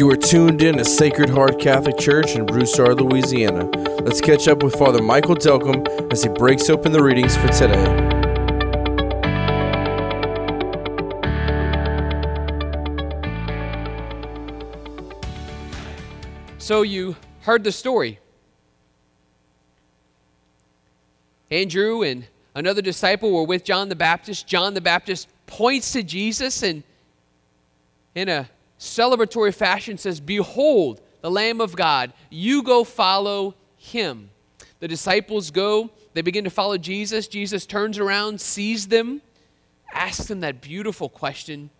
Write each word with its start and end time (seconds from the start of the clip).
You 0.00 0.10
are 0.10 0.16
tuned 0.16 0.62
in 0.62 0.78
to 0.78 0.84
Sacred 0.86 1.28
Heart 1.28 1.60
Catholic 1.60 1.98
Church 1.98 2.34
in 2.34 2.46
Broussard, 2.46 3.02
Louisiana. 3.02 3.66
Let's 4.00 4.22
catch 4.22 4.48
up 4.48 4.62
with 4.62 4.74
Father 4.76 5.02
Michael 5.02 5.34
Delcambre 5.34 6.10
as 6.10 6.22
he 6.22 6.30
breaks 6.30 6.70
open 6.70 6.90
the 6.90 7.02
readings 7.02 7.36
for 7.36 7.48
today. 7.48 7.84
So 16.56 16.80
you 16.80 17.14
heard 17.42 17.62
the 17.62 17.70
story. 17.70 18.18
Andrew 21.50 22.04
and 22.04 22.24
another 22.54 22.80
disciple 22.80 23.30
were 23.32 23.44
with 23.44 23.64
John 23.64 23.90
the 23.90 23.96
Baptist. 23.96 24.46
John 24.46 24.72
the 24.72 24.80
Baptist 24.80 25.28
points 25.46 25.92
to 25.92 26.02
Jesus 26.02 26.62
and, 26.62 26.84
in 28.14 28.30
a 28.30 28.48
celebratory 28.80 29.54
fashion, 29.54 29.98
says, 29.98 30.18
Behold, 30.18 31.00
the 31.20 31.30
Lamb 31.30 31.60
of 31.60 31.76
God. 31.76 32.12
You 32.30 32.62
go 32.62 32.82
follow 32.82 33.54
him. 33.76 34.30
The 34.80 34.88
disciples 34.88 35.50
go, 35.50 35.90
they 36.14 36.22
begin 36.22 36.44
to 36.44 36.50
follow 36.50 36.78
Jesus. 36.78 37.28
Jesus 37.28 37.66
turns 37.66 37.98
around, 37.98 38.40
sees 38.40 38.88
them, 38.88 39.20
asks 39.92 40.26
them 40.26 40.40
that 40.40 40.60
beautiful 40.60 41.08
question 41.08 41.70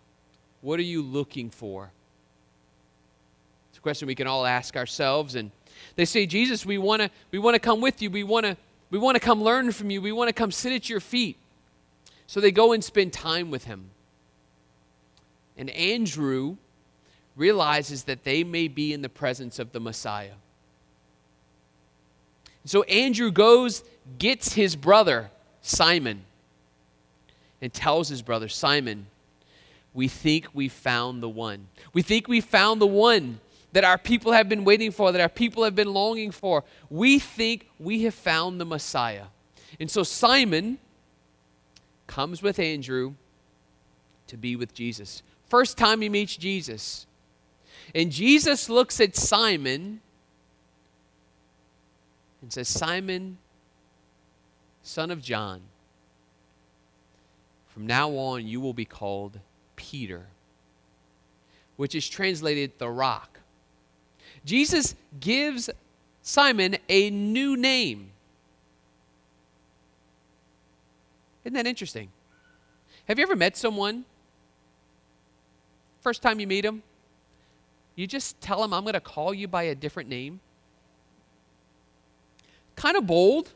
What 0.61 0.79
are 0.79 0.83
you 0.83 1.01
looking 1.01 1.49
for? 1.49 1.91
It's 3.69 3.79
a 3.79 3.81
question 3.81 4.07
we 4.07 4.15
can 4.15 4.27
all 4.27 4.45
ask 4.45 4.77
ourselves. 4.77 5.35
And 5.35 5.51
they 5.95 6.05
say, 6.05 6.25
Jesus, 6.25 6.65
we 6.65 6.77
want 6.77 7.01
to 7.01 7.09
we 7.31 7.39
wanna 7.39 7.59
come 7.59 7.81
with 7.81 8.01
you. 8.01 8.09
We 8.09 8.23
want 8.23 8.45
to 8.45 8.55
we 8.91 8.99
want 8.99 9.15
to 9.15 9.19
come 9.21 9.41
learn 9.41 9.71
from 9.71 9.89
you. 9.89 10.01
We 10.01 10.11
want 10.11 10.27
to 10.29 10.33
come 10.33 10.51
sit 10.51 10.73
at 10.73 10.89
your 10.89 10.99
feet. 10.99 11.37
So 12.27 12.39
they 12.39 12.51
go 12.51 12.71
and 12.73 12.83
spend 12.83 13.11
time 13.11 13.49
with 13.49 13.65
him. 13.65 13.89
And 15.57 15.69
Andrew 15.71 16.57
realizes 17.35 18.03
that 18.03 18.23
they 18.23 18.43
may 18.43 18.67
be 18.67 18.93
in 18.93 19.01
the 19.01 19.09
presence 19.09 19.59
of 19.59 19.71
the 19.71 19.79
Messiah. 19.79 20.33
So 22.65 22.83
Andrew 22.83 23.31
goes, 23.31 23.83
gets 24.19 24.53
his 24.53 24.75
brother, 24.75 25.31
Simon, 25.61 26.25
and 27.61 27.73
tells 27.73 28.09
his 28.09 28.21
brother, 28.21 28.47
Simon, 28.47 29.07
we 29.93 30.07
think 30.07 30.47
we 30.53 30.69
found 30.69 31.21
the 31.21 31.29
one. 31.29 31.67
We 31.93 32.01
think 32.01 32.27
we 32.27 32.41
found 32.41 32.81
the 32.81 32.87
one 32.87 33.39
that 33.73 33.83
our 33.83 33.97
people 33.97 34.31
have 34.31 34.49
been 34.49 34.63
waiting 34.63 34.91
for, 34.91 35.11
that 35.11 35.21
our 35.21 35.29
people 35.29 35.63
have 35.63 35.75
been 35.75 35.93
longing 35.93 36.31
for. 36.31 36.63
We 36.89 37.19
think 37.19 37.69
we 37.79 38.03
have 38.03 38.13
found 38.13 38.59
the 38.59 38.65
Messiah. 38.65 39.25
And 39.79 39.89
so 39.89 40.03
Simon 40.03 40.77
comes 42.07 42.41
with 42.41 42.59
Andrew 42.59 43.13
to 44.27 44.37
be 44.37 44.55
with 44.55 44.73
Jesus. 44.73 45.23
First 45.47 45.77
time 45.77 46.01
he 46.01 46.09
meets 46.09 46.35
Jesus. 46.35 47.05
And 47.93 48.11
Jesus 48.11 48.69
looks 48.69 48.99
at 49.01 49.15
Simon 49.15 50.01
and 52.41 52.51
says, 52.51 52.67
Simon, 52.67 53.37
son 54.83 55.11
of 55.11 55.21
John, 55.21 55.61
from 57.67 57.87
now 57.87 58.09
on 58.11 58.47
you 58.47 58.59
will 58.59 58.73
be 58.73 58.85
called 58.85 59.39
Peter, 59.75 60.27
which 61.77 61.95
is 61.95 62.07
translated 62.07 62.71
the 62.77 62.89
rock. 62.89 63.39
Jesus 64.43 64.95
gives 65.19 65.69
Simon 66.21 66.77
a 66.89 67.09
new 67.09 67.55
name. 67.55 68.09
Isn't 71.43 71.53
that 71.53 71.67
interesting? 71.67 72.09
Have 73.07 73.17
you 73.17 73.23
ever 73.23 73.35
met 73.35 73.57
someone? 73.57 74.05
First 76.01 76.21
time 76.21 76.39
you 76.39 76.47
meet 76.47 76.61
them, 76.61 76.81
you 77.95 78.07
just 78.07 78.39
tell 78.41 78.61
them, 78.61 78.73
I'm 78.73 78.83
going 78.83 78.93
to 78.93 78.99
call 78.99 79.33
you 79.33 79.47
by 79.47 79.63
a 79.63 79.75
different 79.75 80.09
name. 80.09 80.39
Kind 82.75 82.97
of 82.97 83.05
bold, 83.05 83.51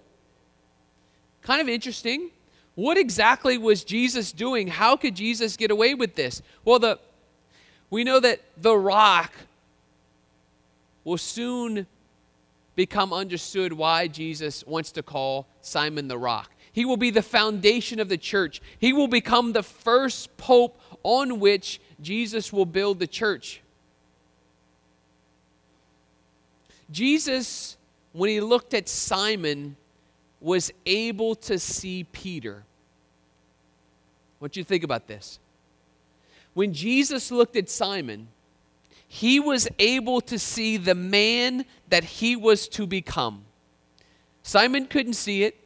kind 1.42 1.62
of 1.62 1.70
interesting. 1.70 2.30
What 2.76 2.98
exactly 2.98 3.58
was 3.58 3.84
Jesus 3.84 4.32
doing? 4.32 4.68
How 4.68 4.98
could 4.98 5.16
Jesus 5.16 5.56
get 5.56 5.72
away 5.72 5.94
with 5.94 6.16
this? 6.16 6.42
Well, 6.66 6.80
the, 6.80 7.00
we 7.90 8.04
know 8.04 8.20
that 8.20 8.42
the 8.58 8.78
rock 8.78 9.32
will 11.06 11.18
soon 11.18 11.88
become 12.76 13.14
understood 13.14 13.72
why 13.72 14.08
Jesus 14.08 14.66
wants 14.68 14.92
to 14.92 15.04
call 15.04 15.48
Simon 15.62 16.10
the 16.10 16.18
Rock. 16.18 16.52
He 16.74 16.84
will 16.84 16.98
be 16.98 17.10
the 17.10 17.22
foundation 17.22 18.02
of 18.02 18.10
the 18.10 18.18
church. 18.18 18.62
He 18.78 18.92
will 18.92 19.08
become 19.08 19.54
the 19.54 19.64
first 19.64 20.36
pope 20.36 20.78
on 21.04 21.40
which 21.40 21.80
Jesus 22.02 22.52
will 22.52 22.66
build 22.66 23.00
the 23.00 23.08
church. 23.08 23.62
Jesus, 26.92 27.78
when 28.14 28.30
he 28.30 28.40
looked 28.42 28.74
at 28.74 28.88
Simon, 28.88 29.76
was 30.40 30.72
able 30.86 31.36
to 31.36 31.58
see 31.58 32.04
Peter. 32.04 32.64
I 34.40 34.44
want 34.44 34.56
you 34.56 34.64
to 34.64 34.70
think 34.70 34.84
about 34.84 35.08
this. 35.08 35.40
When 36.54 36.74
Jesus 36.74 37.32
looked 37.32 37.56
at 37.56 37.70
Simon, 37.70 38.28
he 39.08 39.40
was 39.40 39.68
able 39.80 40.22
to 40.22 40.38
see 40.38 40.78
the 40.78 40.96
man 40.96 41.66
that 41.90 42.04
he 42.04 42.36
was 42.36 42.68
to 42.70 42.86
become. 42.86 43.44
Simon 44.44 44.86
couldn't 44.86 45.14
see 45.14 45.44
it. 45.44 45.65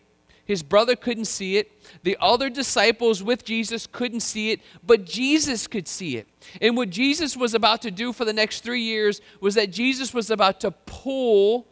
His 0.50 0.64
brother 0.64 0.96
couldn't 0.96 1.26
see 1.26 1.58
it. 1.58 1.72
The 2.02 2.18
other 2.20 2.50
disciples 2.50 3.22
with 3.22 3.46
Jesus 3.46 3.86
couldn't 3.86 4.22
see 4.22 4.50
it, 4.50 4.62
but 4.84 5.06
Jesus 5.06 5.68
could 5.68 5.88
see 5.88 6.18
it. 6.18 6.28
And 6.60 6.76
what 6.76 6.90
Jesus 6.90 7.38
was 7.38 7.54
about 7.54 7.84
to 7.84 7.92
do 7.92 8.12
for 8.12 8.26
the 8.26 8.34
next 8.34 8.62
three 8.62 8.82
years 8.82 9.22
was 9.40 9.54
that 9.54 9.70
Jesus 9.70 10.12
was 10.12 10.32
about 10.32 10.60
to 10.62 10.72
pull 10.72 11.68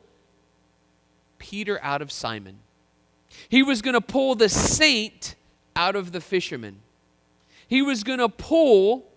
Peter 1.39 1.79
out 1.81 2.03
of 2.03 2.11
Simon. 2.11 2.59
He 3.49 3.63
was 3.63 3.81
going 3.81 3.95
to 3.95 3.99
pull 3.99 4.35
the 4.35 4.47
saint 4.47 5.33
out 5.75 5.95
of 5.95 6.11
the 6.11 6.21
fisherman. 6.21 6.77
He 7.67 7.81
was 7.81 8.03
going 8.03 8.19
to 8.19 8.29
pull 8.29 9.07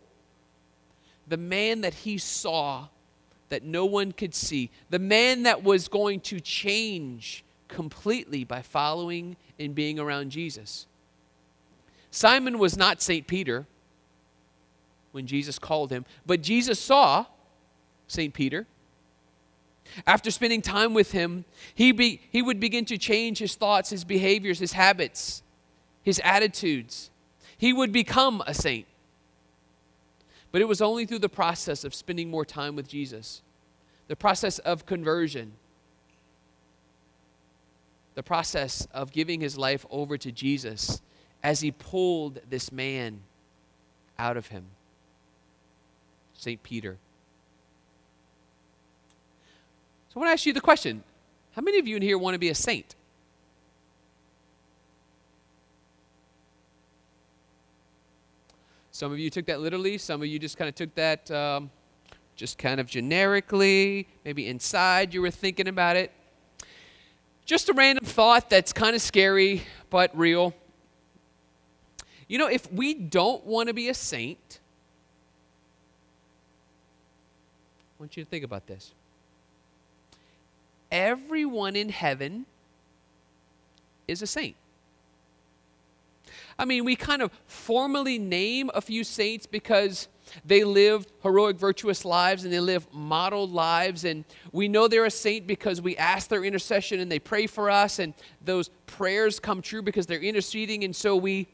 the 1.28 1.37
man 1.37 1.82
that 1.82 1.92
he 1.92 2.16
saw 2.16 2.88
that 3.50 3.62
no 3.62 3.84
one 3.84 4.12
could 4.12 4.34
see, 4.34 4.71
the 4.88 4.98
man 4.98 5.42
that 5.42 5.62
was 5.62 5.87
going 5.87 6.21
to 6.21 6.41
change 6.41 7.44
completely 7.71 8.44
by 8.44 8.62
following 8.62 9.37
and 9.60 9.75
being 9.75 9.98
around 9.98 10.31
Jesus. 10.31 10.87
Simon 12.10 12.59
was 12.59 12.76
not 12.76 13.00
St. 13.00 13.26
Peter 13.26 13.66
when 15.12 15.26
Jesus 15.26 15.59
called 15.59 15.91
him, 15.91 16.04
but 16.26 16.43
Jesus 16.43 16.81
saw 16.81 17.26
St. 18.09 18.34
Peter. 18.34 18.66
After 20.06 20.31
spending 20.31 20.62
time 20.62 20.94
with 20.94 21.12
him, 21.12 21.44
he, 21.75 21.93
be, 21.93 22.21
he 22.31 22.43
would 22.43 22.60
begin 22.60 22.84
to 22.87 22.98
change 22.98 23.38
his 23.38 23.54
thoughts, 23.54 23.91
his 23.91 24.04
behaviors, 24.04 24.59
his 24.59 24.72
habits, 24.72 25.43
his 26.03 26.21
attitudes. 26.25 27.10
He 27.59 27.72
would 27.72 27.92
become 27.92 28.42
a 28.47 28.54
saint. 28.54 28.87
But 30.53 30.60
it 30.60 30.69
was 30.69 30.81
only 30.81 31.06
through 31.06 31.21
the 31.21 31.28
process 31.28 31.84
of 31.84 31.94
spending 31.94 32.31
more 32.31 32.44
time 32.44 32.77
with 32.77 32.88
Jesus, 32.88 33.42
the 34.09 34.16
process 34.16 34.59
of 34.60 34.87
conversion, 34.87 35.53
the 38.15 38.22
process 38.22 38.87
of 38.93 39.12
giving 39.12 39.41
his 39.41 39.56
life 39.56 39.87
over 39.91 40.19
to 40.19 40.32
Jesus 40.32 41.00
as 41.43 41.60
he 41.60 41.71
pulled 41.71 42.41
this 42.48 42.71
man 42.71 43.21
out 44.19 44.37
of 44.37 44.48
him. 44.48 44.66
St. 46.34 46.62
Peter. 46.62 46.98
So 50.09 50.16
I 50.16 50.19
want 50.21 50.28
to 50.28 50.32
ask 50.32 50.47
you 50.47 50.53
the 50.53 50.60
question 50.60 51.03
how 51.53 51.62
many 51.62 51.78
of 51.78 51.87
you 51.87 51.97
in 51.97 52.03
here 52.03 52.19
want 52.19 52.34
to 52.34 52.38
be 52.38 52.48
a 52.48 52.54
saint? 52.54 52.94
Some 58.92 59.12
of 59.12 59.19
you 59.19 59.31
took 59.31 59.47
that 59.47 59.60
literally, 59.60 59.97
some 59.98 60.21
of 60.21 60.27
you 60.27 60.38
just 60.38 60.59
kind 60.59 60.69
of 60.69 60.75
took 60.75 60.94
that 60.94 61.31
um, 61.31 61.71
just 62.37 62.59
kind 62.59 62.81
of 62.81 62.87
generically. 62.87 64.06
Maybe 64.24 64.47
inside 64.47 65.15
you 65.15 65.22
were 65.22 65.30
thinking 65.30 65.68
about 65.68 65.97
it. 65.97 66.13
Just 67.50 67.68
a 67.68 67.72
random 67.72 68.04
thought 68.04 68.48
that's 68.48 68.72
kind 68.72 68.94
of 68.94 69.02
scary 69.02 69.64
but 69.91 70.16
real. 70.16 70.54
You 72.28 72.38
know, 72.38 72.47
if 72.47 72.72
we 72.72 72.94
don't 72.94 73.44
want 73.44 73.66
to 73.66 73.74
be 73.74 73.88
a 73.88 73.94
saint, 73.94 74.60
I 77.98 78.04
want 78.04 78.16
you 78.16 78.22
to 78.22 78.30
think 78.30 78.44
about 78.44 78.68
this. 78.68 78.92
Everyone 80.92 81.74
in 81.74 81.88
heaven 81.88 82.47
is 84.06 84.22
a 84.22 84.28
saint. 84.28 84.54
I 86.60 86.66
mean, 86.66 86.84
we 86.84 86.95
kind 86.95 87.22
of 87.22 87.30
formally 87.47 88.18
name 88.18 88.71
a 88.74 88.83
few 88.83 89.03
saints 89.03 89.47
because 89.47 90.09
they 90.45 90.62
lived 90.62 91.10
heroic, 91.22 91.57
virtuous 91.57 92.04
lives 92.04 92.45
and 92.45 92.53
they 92.53 92.60
live 92.60 92.86
model 92.92 93.48
lives. 93.48 94.04
And 94.04 94.27
we 94.53 94.68
know 94.68 94.86
they're 94.86 95.07
a 95.07 95.10
saint 95.10 95.47
because 95.47 95.80
we 95.80 95.97
ask 95.97 96.28
their 96.28 96.45
intercession 96.45 97.01
and 97.01 97.10
they 97.10 97.18
pray 97.18 97.47
for 97.47 97.71
us, 97.71 97.98
and 97.98 98.12
those 98.45 98.68
prayers 98.86 99.41
come 99.41 99.62
true 99.62 99.80
because 99.80 100.07
they're 100.07 100.21
interceding. 100.21 100.84
And 100.84 100.95
so 100.95 101.16
we 101.16 101.48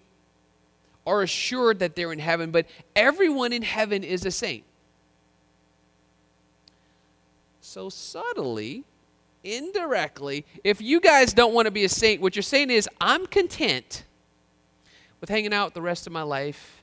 are 1.07 1.23
assured 1.23 1.79
that 1.79 1.95
they're 1.95 2.13
in 2.13 2.19
heaven. 2.19 2.51
But 2.51 2.67
everyone 2.97 3.53
in 3.53 3.63
heaven 3.63 4.03
is 4.03 4.27
a 4.27 4.33
saint. 4.33 4.65
So, 7.61 7.91
subtly, 7.91 8.83
indirectly, 9.45 10.45
if 10.65 10.81
you 10.81 11.01
guys 11.01 11.33
don't 11.33 11.55
want 11.55 11.67
to 11.67 11.71
be 11.71 11.85
a 11.85 11.89
saint, 11.89 12.21
what 12.21 12.35
you're 12.35 12.43
saying 12.43 12.71
is, 12.71 12.89
I'm 13.01 13.29
content 13.29 14.03
with 15.21 15.31
hanging 15.31 15.53
out 15.53 15.75
the 15.75 15.83
rest 15.83 16.07
of 16.07 16.13
my 16.13 16.23
life 16.23 16.83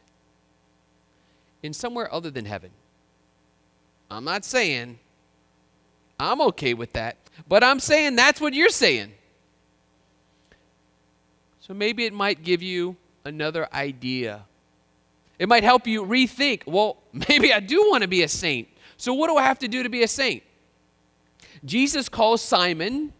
in 1.61 1.73
somewhere 1.73 2.13
other 2.13 2.29
than 2.29 2.45
heaven. 2.45 2.71
I'm 4.09 4.23
not 4.25 4.45
saying 4.45 4.99
I'm 6.19 6.41
okay 6.41 6.73
with 6.73 6.93
that, 6.93 7.17
but 7.47 7.63
I'm 7.63 7.79
saying 7.79 8.15
that's 8.15 8.39
what 8.39 8.53
you're 8.53 8.69
saying. 8.69 9.13
So 11.59 11.73
maybe 11.73 12.05
it 12.05 12.13
might 12.13 12.43
give 12.43 12.61
you 12.61 12.97
another 13.25 13.67
idea. 13.73 14.43
It 15.39 15.47
might 15.49 15.63
help 15.63 15.87
you 15.87 16.05
rethink 16.05 16.67
well, 16.67 16.97
maybe 17.29 17.53
I 17.53 17.59
do 17.59 17.89
want 17.89 18.03
to 18.03 18.07
be 18.07 18.23
a 18.23 18.27
saint. 18.27 18.67
So, 18.97 19.13
what 19.13 19.27
do 19.27 19.37
I 19.37 19.43
have 19.43 19.59
to 19.59 19.67
do 19.67 19.83
to 19.83 19.89
be 19.89 20.03
a 20.03 20.07
saint? 20.07 20.43
Jesus 21.65 22.09
calls 22.09 22.41
Simon 22.41 23.13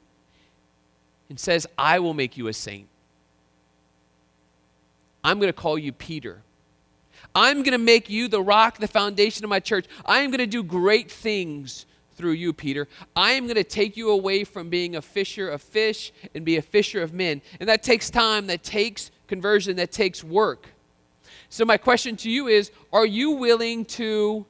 and 1.29 1.39
says, 1.39 1.65
I 1.77 1.99
will 1.99 2.13
make 2.13 2.37
you 2.37 2.47
a 2.47 2.53
saint. 2.53 2.87
I'm 5.23 5.39
going 5.39 5.49
to 5.49 5.53
call 5.53 5.77
you 5.77 5.91
Peter. 5.91 6.41
I'm 7.35 7.63
going 7.63 7.71
to 7.71 7.77
make 7.77 8.09
you 8.09 8.27
the 8.27 8.41
rock, 8.41 8.77
the 8.77 8.87
foundation 8.87 9.43
of 9.43 9.49
my 9.49 9.59
church. 9.59 9.85
I 10.05 10.19
am 10.19 10.29
going 10.29 10.39
to 10.39 10.47
do 10.47 10.63
great 10.63 11.09
things 11.09 11.85
through 12.15 12.31
you, 12.31 12.53
Peter. 12.53 12.87
I 13.15 13.31
am 13.31 13.45
going 13.45 13.55
to 13.55 13.63
take 13.63 13.97
you 13.97 14.11
away 14.11 14.43
from 14.43 14.69
being 14.69 14.95
a 14.95 15.01
fisher 15.01 15.49
of 15.49 15.61
fish 15.61 16.11
and 16.35 16.45
be 16.45 16.57
a 16.57 16.61
fisher 16.61 17.01
of 17.01 17.13
men. 17.13 17.41
And 17.59 17.67
that 17.69 17.83
takes 17.83 18.09
time, 18.09 18.47
that 18.47 18.63
takes 18.63 19.11
conversion, 19.27 19.77
that 19.77 19.91
takes 19.91 20.23
work. 20.23 20.67
So, 21.49 21.65
my 21.65 21.77
question 21.77 22.15
to 22.17 22.29
you 22.29 22.47
is 22.47 22.71
Are 22.91 23.05
you 23.05 23.31
willing 23.31 23.85
to 23.85 24.45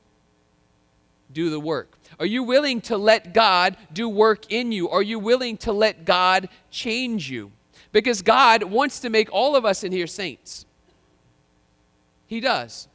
do 1.31 1.49
the 1.49 1.59
work? 1.59 1.97
Are 2.19 2.25
you 2.25 2.43
willing 2.43 2.81
to 2.81 2.97
let 2.97 3.33
God 3.33 3.75
do 3.91 4.07
work 4.07 4.51
in 4.51 4.71
you? 4.71 4.89
Are 4.89 5.01
you 5.01 5.19
willing 5.19 5.57
to 5.57 5.73
let 5.73 6.05
God 6.05 6.49
change 6.69 7.29
you? 7.29 7.51
Because 7.93 8.21
God 8.21 8.63
wants 8.63 8.99
to 8.99 9.09
make 9.09 9.31
all 9.31 9.55
of 9.55 9.63
us 9.63 9.85
in 9.85 9.93
here 9.93 10.07
saints. 10.07 10.65
He 12.27 12.41
does. 12.41 12.89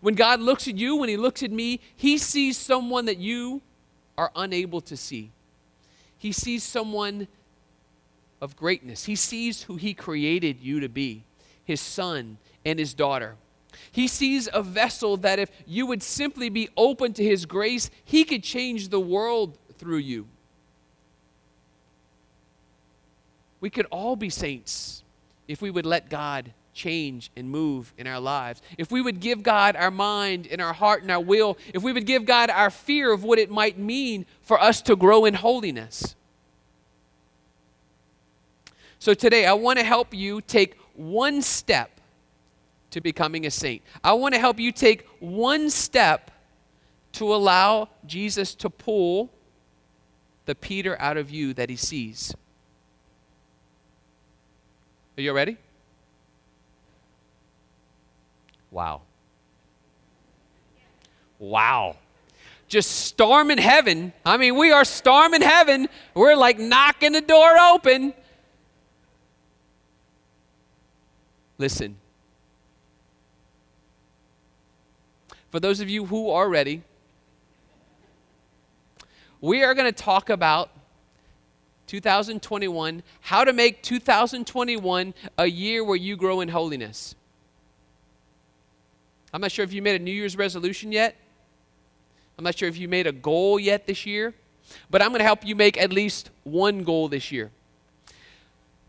When 0.00 0.14
God 0.14 0.40
looks 0.40 0.66
at 0.66 0.76
you, 0.76 0.96
when 0.96 1.08
He 1.08 1.16
looks 1.16 1.42
at 1.44 1.52
me, 1.52 1.78
He 1.94 2.18
sees 2.18 2.58
someone 2.58 3.04
that 3.04 3.18
you 3.18 3.62
are 4.18 4.32
unable 4.34 4.80
to 4.80 4.96
see. 4.96 5.30
He 6.18 6.32
sees 6.32 6.64
someone 6.64 7.28
of 8.40 8.56
greatness. 8.56 9.04
He 9.04 9.14
sees 9.14 9.62
who 9.62 9.76
He 9.76 9.94
created 9.94 10.60
you 10.60 10.80
to 10.80 10.88
be 10.88 11.24
His 11.64 11.80
son 11.80 12.38
and 12.64 12.78
His 12.78 12.94
daughter. 12.94 13.36
He 13.92 14.08
sees 14.08 14.48
a 14.52 14.62
vessel 14.62 15.18
that 15.18 15.38
if 15.38 15.50
you 15.66 15.86
would 15.86 16.02
simply 16.02 16.48
be 16.48 16.70
open 16.76 17.12
to 17.12 17.22
His 17.22 17.44
grace, 17.44 17.90
He 18.04 18.24
could 18.24 18.42
change 18.42 18.88
the 18.88 19.00
world 19.00 19.58
through 19.76 19.98
you. 19.98 20.26
We 23.64 23.70
could 23.70 23.86
all 23.90 24.14
be 24.14 24.28
saints 24.28 25.02
if 25.48 25.62
we 25.62 25.70
would 25.70 25.86
let 25.86 26.10
God 26.10 26.52
change 26.74 27.30
and 27.34 27.48
move 27.48 27.94
in 27.96 28.06
our 28.06 28.20
lives. 28.20 28.60
If 28.76 28.90
we 28.90 29.00
would 29.00 29.20
give 29.20 29.42
God 29.42 29.74
our 29.74 29.90
mind 29.90 30.46
and 30.50 30.60
our 30.60 30.74
heart 30.74 31.00
and 31.00 31.10
our 31.10 31.22
will, 31.22 31.56
if 31.72 31.82
we 31.82 31.90
would 31.90 32.04
give 32.04 32.26
God 32.26 32.50
our 32.50 32.68
fear 32.68 33.10
of 33.10 33.24
what 33.24 33.38
it 33.38 33.50
might 33.50 33.78
mean 33.78 34.26
for 34.42 34.60
us 34.60 34.82
to 34.82 34.96
grow 34.96 35.24
in 35.24 35.32
holiness. 35.32 36.14
So 38.98 39.14
today, 39.14 39.46
I 39.46 39.54
want 39.54 39.78
to 39.78 39.84
help 39.86 40.12
you 40.12 40.42
take 40.42 40.76
one 40.92 41.40
step 41.40 42.02
to 42.90 43.00
becoming 43.00 43.46
a 43.46 43.50
saint. 43.50 43.80
I 44.04 44.12
want 44.12 44.34
to 44.34 44.40
help 44.40 44.60
you 44.60 44.72
take 44.72 45.08
one 45.20 45.70
step 45.70 46.30
to 47.12 47.34
allow 47.34 47.88
Jesus 48.04 48.54
to 48.56 48.68
pull 48.68 49.30
the 50.44 50.54
Peter 50.54 51.00
out 51.00 51.16
of 51.16 51.30
you 51.30 51.54
that 51.54 51.70
he 51.70 51.76
sees. 51.76 52.34
Are 55.16 55.20
you 55.20 55.32
ready? 55.32 55.56
Wow. 58.70 59.02
Wow. 61.38 61.96
Just 62.66 62.90
storming 62.90 63.58
heaven. 63.58 64.12
I 64.26 64.36
mean, 64.36 64.56
we 64.56 64.72
are 64.72 64.84
storming 64.84 65.42
heaven. 65.42 65.88
We're 66.14 66.34
like 66.34 66.58
knocking 66.58 67.12
the 67.12 67.20
door 67.20 67.56
open. 67.58 68.12
Listen. 71.58 71.96
For 75.50 75.60
those 75.60 75.78
of 75.78 75.88
you 75.88 76.06
who 76.06 76.30
are 76.30 76.48
ready, 76.48 76.82
we 79.40 79.62
are 79.62 79.74
going 79.74 79.86
to 79.86 79.92
talk 79.92 80.30
about 80.30 80.70
2021, 81.86 83.02
how 83.20 83.44
to 83.44 83.52
make 83.52 83.82
2021 83.82 85.14
a 85.38 85.46
year 85.46 85.84
where 85.84 85.96
you 85.96 86.16
grow 86.16 86.40
in 86.40 86.48
holiness. 86.48 87.14
I'm 89.32 89.40
not 89.40 89.50
sure 89.50 89.64
if 89.64 89.72
you 89.72 89.82
made 89.82 90.00
a 90.00 90.04
New 90.04 90.12
Year's 90.12 90.36
resolution 90.36 90.92
yet. 90.92 91.16
I'm 92.38 92.44
not 92.44 92.56
sure 92.56 92.68
if 92.68 92.76
you 92.76 92.88
made 92.88 93.06
a 93.06 93.12
goal 93.12 93.58
yet 93.58 93.86
this 93.86 94.06
year, 94.06 94.34
but 94.90 95.02
I'm 95.02 95.08
going 95.08 95.20
to 95.20 95.24
help 95.24 95.44
you 95.44 95.54
make 95.54 95.76
at 95.76 95.92
least 95.92 96.30
one 96.44 96.82
goal 96.82 97.08
this 97.08 97.30
year. 97.30 97.50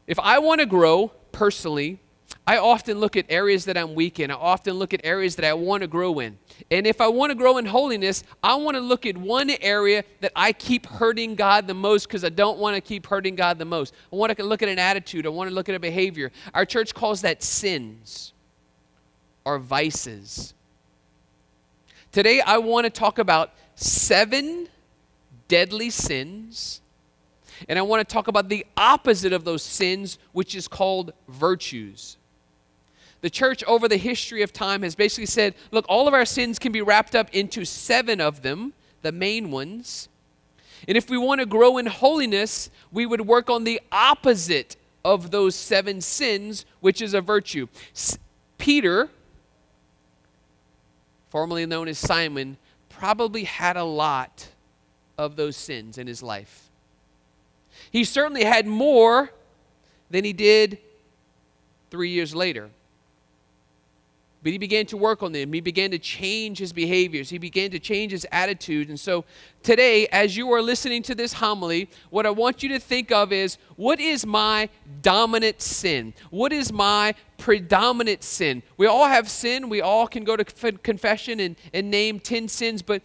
If 0.08 0.20
I 0.20 0.40
want 0.40 0.62
to 0.62 0.66
grow 0.66 1.12
personally, 1.32 2.00
I 2.48 2.58
often 2.58 3.00
look 3.00 3.16
at 3.18 3.26
areas 3.30 3.66
that 3.66 3.78
I'm 3.78 3.96
weak 3.96 4.20
in. 4.20 4.30
I 4.30 4.36
often 4.36 4.76
look 4.76 4.94
at 4.94 5.02
areas 5.04 5.36
that 5.38 5.46
I 5.46 5.54
want 5.54 5.82
to 5.82 5.88
grow 5.88 6.20
in. 6.20 6.38
And 6.70 6.86
if 6.86 7.02
I 7.02 7.08
want 7.08 7.32
to 7.32 7.36
grow 7.36 7.58
in 7.58 7.66
holiness, 7.66 8.24
I 8.44 8.56
want 8.56 8.76
to 8.76 8.82
look 8.82 9.06
at 9.08 9.18
one 9.18 9.50
area 9.62 10.04
that 10.22 10.32
I 10.36 10.54
keep 10.54 10.86
hurting 10.86 11.36
God 11.36 11.66
the 11.66 11.74
most 11.74 12.08
because 12.08 12.24
I 12.24 12.30
don't 12.30 12.60
want 12.60 12.76
to 12.76 12.82
keep 12.82 13.08
hurting 13.08 13.36
God 13.36 13.58
the 13.58 13.66
most. 13.66 13.96
I 14.14 14.16
want 14.16 14.38
to 14.38 14.44
look 14.44 14.62
at 14.62 14.70
an 14.70 14.78
attitude. 14.78 15.26
I 15.26 15.30
want 15.30 15.50
to 15.50 15.56
look 15.56 15.70
at 15.70 15.76
a 15.76 15.80
behavior. 15.80 16.32
Our 16.54 16.66
church 16.66 16.94
calls 16.94 17.22
that 17.22 17.42
sins 17.42 18.34
are 19.44 19.58
vices. 19.58 20.54
Today, 22.12 22.42
I 22.42 22.60
want 22.60 22.86
to 22.86 22.90
talk 22.92 23.18
about 23.18 23.54
seven 23.76 24.70
deadly 25.48 25.90
sins, 25.90 26.82
and 27.68 27.80
I 27.80 27.82
want 27.82 28.08
to 28.08 28.14
talk 28.14 28.28
about 28.28 28.50
the 28.50 28.66
opposite 28.78 29.34
of 29.34 29.44
those 29.44 29.64
sins, 29.64 30.18
which 30.32 30.56
is 30.56 30.68
called 30.68 31.14
virtues. 31.28 32.18
The 33.22 33.30
church, 33.30 33.64
over 33.66 33.88
the 33.88 33.98
history 33.98 34.42
of 34.42 34.54
time, 34.54 34.84
has 34.84 34.96
basically 34.96 35.26
said 35.26 35.56
look, 35.72 35.86
all 35.90 36.08
of 36.08 36.14
our 36.14 36.26
sins 36.26 36.60
can 36.60 36.72
be 36.72 36.82
wrapped 36.82 37.16
up 37.16 37.34
into 37.34 37.66
seven 37.66 38.22
of 38.22 38.42
them, 38.42 38.74
the 39.02 39.12
main 39.12 39.52
ones. 39.52 40.10
And 40.88 40.98
if 40.98 41.10
we 41.10 41.18
want 41.18 41.40
to 41.40 41.46
grow 41.46 41.78
in 41.78 41.88
holiness, 41.88 42.70
we 42.92 43.06
would 43.06 43.22
work 43.22 43.50
on 43.50 43.64
the 43.64 43.82
opposite 43.92 44.76
of 45.04 45.32
those 45.32 45.56
seven 45.56 46.02
sins, 46.02 46.66
which 46.80 47.02
is 47.02 47.14
a 47.14 47.22
virtue. 47.22 47.68
S- 47.94 48.20
Peter 48.58 49.10
formerly 51.36 51.66
known 51.66 51.90
as 51.90 51.98
Simon, 51.98 52.56
probably 52.88 53.44
had 53.44 53.76
a 53.76 53.84
lot 53.84 54.48
of 55.18 55.36
those 55.36 55.58
sins 55.58 55.98
in 55.98 56.08
his 56.08 56.24
life. 56.24 56.65
He 57.92 58.04
certainly 58.04 58.44
had 58.44 58.68
more 58.68 59.32
than 60.10 60.24
he 60.24 60.34
did 60.34 60.80
three 61.90 62.10
years 62.10 62.36
later. 62.36 62.70
But 64.46 64.52
he 64.52 64.60
began 64.60 64.86
to 64.88 64.98
work 64.98 65.24
on 65.24 65.32
them. 65.32 65.54
He 65.54 65.60
began 65.60 65.90
to 65.90 65.98
change 65.98 66.60
his 66.60 66.72
behaviors. 66.72 67.32
He 67.32 67.40
began 67.40 67.72
to 67.72 67.80
change 67.80 68.12
his 68.12 68.28
attitude. 68.32 68.90
And 68.90 69.00
so 69.00 69.26
today, 69.64 70.06
as 70.12 70.38
you 70.38 70.54
are 70.54 70.62
listening 70.62 71.02
to 71.02 71.16
this 71.16 71.34
homily, 71.34 71.90
what 72.12 72.28
I 72.28 72.30
want 72.30 72.62
you 72.62 72.70
to 72.70 72.80
think 72.80 73.12
of 73.12 73.32
is 73.32 73.58
what 73.76 74.00
is 74.00 74.24
my 74.24 74.70
dominant 75.02 75.64
sin? 75.64 76.14
What 76.30 76.54
is 76.54 76.72
my 76.72 77.16
predominant 77.40 78.22
sin? 78.22 78.62
We 78.78 78.86
all 78.86 79.08
have 79.08 79.32
sin. 79.32 79.68
We 79.68 79.82
all 79.82 80.08
can 80.08 80.24
go 80.24 80.36
to 80.36 80.44
confession 80.44 81.40
and, 81.40 81.56
and 81.74 81.90
name 81.90 82.20
10 82.20 82.48
sins, 82.48 82.84
but 82.84 83.02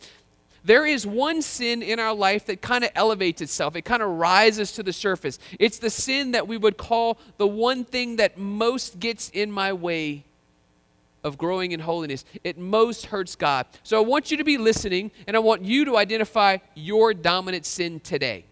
there 0.64 0.84
is 0.86 1.06
one 1.06 1.42
sin 1.42 1.82
in 1.82 1.98
our 1.98 2.14
life 2.14 2.46
that 2.46 2.60
kind 2.60 2.84
of 2.84 2.90
elevates 2.94 3.40
itself. 3.40 3.76
It 3.76 3.82
kind 3.82 4.02
of 4.02 4.10
rises 4.10 4.72
to 4.72 4.82
the 4.82 4.92
surface. 4.92 5.38
It's 5.58 5.78
the 5.78 5.90
sin 5.90 6.32
that 6.32 6.46
we 6.46 6.56
would 6.56 6.76
call 6.76 7.18
the 7.38 7.46
one 7.46 7.84
thing 7.84 8.16
that 8.16 8.36
most 8.36 9.00
gets 9.00 9.30
in 9.30 9.50
my 9.50 9.72
way 9.72 10.24
of 11.22 11.36
growing 11.38 11.72
in 11.72 11.80
holiness. 11.80 12.24
It 12.44 12.58
most 12.58 13.06
hurts 13.06 13.36
God. 13.36 13.66
So 13.82 13.96
I 13.96 14.04
want 14.04 14.30
you 14.30 14.36
to 14.36 14.44
be 14.44 14.58
listening, 14.58 15.10
and 15.26 15.36
I 15.36 15.40
want 15.40 15.64
you 15.64 15.84
to 15.86 15.96
identify 15.96 16.58
your 16.74 17.14
dominant 17.14 17.66
sin 17.66 18.00
today. 18.00 18.44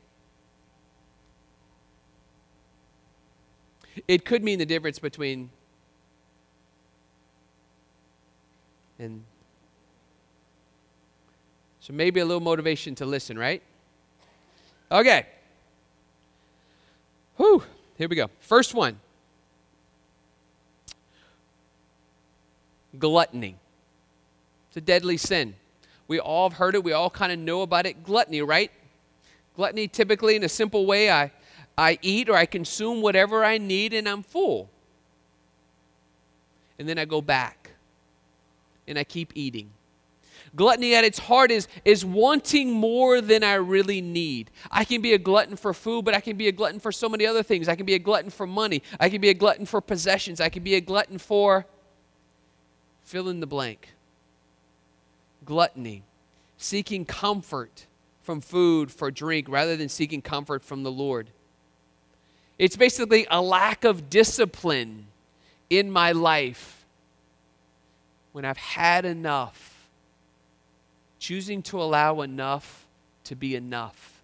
It 4.07 4.25
could 4.25 4.45
mean 4.45 4.59
the 4.59 4.67
difference 4.67 4.99
between 4.99 5.51
and 8.99 9.25
so 11.89 11.95
maybe 11.95 12.21
a 12.21 12.25
little 12.25 12.43
motivation 12.43 12.95
to 12.97 13.07
listen, 13.07 13.39
right? 13.39 13.63
Okay. 14.93 15.25
Whew. 17.39 17.63
Here 17.97 18.09
we 18.09 18.15
go. 18.15 18.29
First 18.41 18.75
one. 18.75 19.01
gluttony. 22.99 23.57
It's 24.69 24.77
a 24.77 24.81
deadly 24.83 25.17
sin. 25.17 25.55
We 26.09 26.21
all 26.21 26.51
have 26.51 26.59
heard 26.59 26.75
it. 26.75 26.85
We 26.85 26.93
all 26.93 27.09
kind 27.09 27.33
of 27.33 27.39
know 27.39 27.63
about 27.63 27.87
it. 27.87 28.03
Gluttony, 28.03 28.43
right? 28.43 28.71
Gluttony, 29.57 29.89
typically, 29.89 30.37
in 30.37 30.45
a 30.45 30.49
simple 30.49 30.85
way, 30.85 31.11
I, 31.11 31.33
I 31.79 31.99
eat 32.03 32.29
or 32.29 32.37
I 32.37 32.45
consume 32.45 33.01
whatever 33.01 33.45
I 33.45 33.57
need 33.57 33.95
and 33.95 34.07
I'm 34.07 34.23
full. 34.23 34.69
And 36.79 36.87
then 36.87 36.99
I 36.99 37.07
go 37.07 37.23
back 37.23 37.71
and 38.87 38.99
I 38.99 39.05
keep 39.05 39.33
eating. 39.35 39.71
Gluttony 40.57 40.95
at 40.95 41.05
its 41.05 41.19
heart 41.19 41.51
is, 41.51 41.69
is 41.85 42.05
wanting 42.05 42.73
more 42.73 43.21
than 43.21 43.43
I 43.45 43.55
really 43.55 44.01
need. 44.01 44.51
I 44.71 44.85
can 44.85 45.03
be 45.03 45.13
a 45.13 45.19
glutton 45.19 45.57
for 45.57 45.75
food, 45.75 46.05
but 46.05 46.15
I 46.15 46.21
can 46.21 46.37
be 46.37 46.49
a 46.49 46.53
glutton 46.53 46.81
for 46.81 46.93
so 46.93 47.09
many 47.09 47.27
other 47.27 47.43
things. 47.43 47.69
I 47.69 47.77
can 47.77 47.87
be 47.87 47.95
a 47.95 47.99
glutton 47.99 48.31
for 48.31 48.47
money. 48.47 48.83
I 48.99 49.09
can 49.09 49.21
be 49.21 49.29
a 49.29 49.35
glutton 49.35 49.67
for 49.67 49.81
possessions. 49.81 50.41
I 50.41 50.49
can 50.49 50.63
be 50.63 50.75
a 50.75 50.81
glutton 50.81 51.19
for 51.19 51.67
fill 53.03 53.29
in 53.29 53.41
the 53.41 53.47
blank. 53.47 53.95
Gluttony, 55.45 56.03
seeking 56.59 57.05
comfort 57.05 57.87
from 58.23 58.43
food 58.43 58.91
for 58.91 59.11
drink 59.11 59.49
rather 59.49 59.77
than 59.77 59.89
seeking 59.89 60.21
comfort 60.21 60.63
from 60.63 60.83
the 60.83 60.91
Lord. 60.91 61.31
It's 62.59 62.77
basically 62.77 63.27
a 63.31 63.41
lack 63.41 63.85
of 63.85 64.11
discipline 64.11 65.07
in 65.71 65.91
my 65.91 66.13
life 66.13 66.85
when 68.33 68.45
I've 68.45 68.59
had 68.59 69.05
enough, 69.05 69.78
choosing 71.19 71.63
to 71.63 71.81
allow 71.81 72.21
enough 72.21 72.87
to 73.25 73.37
be 73.37 73.57
enough. 73.57 74.23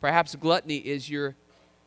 Perhaps 0.00 0.34
gluttony 0.36 0.76
is 0.76 1.08
your 1.08 1.34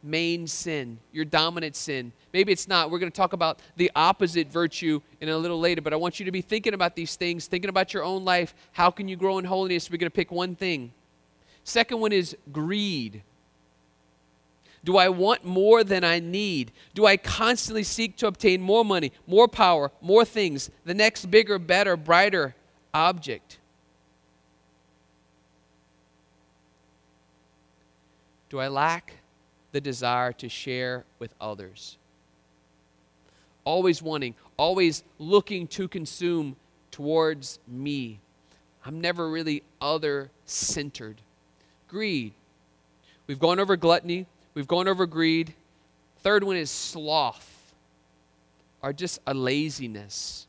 main 0.01 0.47
sin, 0.47 0.99
your 1.11 1.25
dominant 1.25 1.75
sin. 1.75 2.11
Maybe 2.31 2.51
it's 2.51 2.67
not. 2.67 2.91
We're 2.91 2.99
going 2.99 3.11
to 3.11 3.15
talk 3.15 3.33
about 3.33 3.59
the 3.75 3.91
opposite 3.95 4.47
virtue 4.47 5.01
in 5.19 5.29
a 5.29 5.37
little 5.37 5.59
later, 5.59 5.81
but 5.81 5.93
I 5.93 5.95
want 5.95 6.19
you 6.19 6.25
to 6.25 6.31
be 6.31 6.41
thinking 6.41 6.73
about 6.73 6.95
these 6.95 7.15
things, 7.15 7.47
thinking 7.47 7.69
about 7.69 7.93
your 7.93 8.03
own 8.03 8.23
life. 8.23 8.53
How 8.71 8.91
can 8.91 9.07
you 9.07 9.15
grow 9.15 9.37
in 9.39 9.45
holiness? 9.45 9.89
We're 9.89 9.97
going 9.97 10.09
to 10.09 10.15
pick 10.15 10.31
one 10.31 10.55
thing. 10.55 10.93
Second 11.63 11.99
one 11.99 12.11
is 12.11 12.37
greed. 12.51 13.23
Do 14.83 14.97
I 14.97 15.09
want 15.09 15.43
more 15.43 15.83
than 15.83 16.03
I 16.03 16.19
need? 16.19 16.71
Do 16.93 17.07
I 17.07 17.17
constantly 17.17 17.83
seek 17.83 18.15
to 18.17 18.27
obtain 18.27 18.61
more 18.61 18.85
money, 18.85 19.11
more 19.25 19.47
power, 19.47 19.91
more 19.99 20.23
things, 20.23 20.69
the 20.85 20.93
next 20.93 21.31
bigger, 21.31 21.57
better, 21.57 21.97
brighter 21.97 22.53
object? 22.95 23.59
Do 28.49 28.59
I 28.59 28.67
lack 28.69 29.13
the 29.75 29.81
desire 29.81 30.31
to 30.31 30.47
share 30.47 31.03
with 31.19 31.35
others. 31.41 31.97
Always 33.65 34.01
wanting, 34.01 34.33
always 34.55 35.03
looking 35.19 35.67
to 35.67 35.89
consume 35.89 36.55
towards 36.91 37.59
me. 37.67 38.21
I'm 38.85 39.01
never 39.01 39.29
really 39.29 39.63
other 39.81 40.31
centered. 40.45 41.19
Greed. 41.89 42.31
We've 43.27 43.37
gone 43.37 43.59
over 43.59 43.75
gluttony, 43.75 44.27
we've 44.53 44.65
gone 44.65 44.87
over 44.87 45.05
greed. 45.05 45.53
Third 46.19 46.45
one 46.45 46.55
is 46.55 46.71
sloth, 46.71 47.73
or 48.81 48.93
just 48.93 49.19
a 49.27 49.33
laziness. 49.33 50.47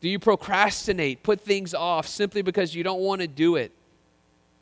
Do 0.00 0.08
you 0.08 0.18
procrastinate, 0.18 1.22
put 1.22 1.40
things 1.40 1.74
off 1.74 2.06
simply 2.06 2.42
because 2.42 2.74
you 2.74 2.82
don't 2.82 3.00
want 3.00 3.20
to 3.20 3.28
do 3.28 3.56
it? 3.56 3.72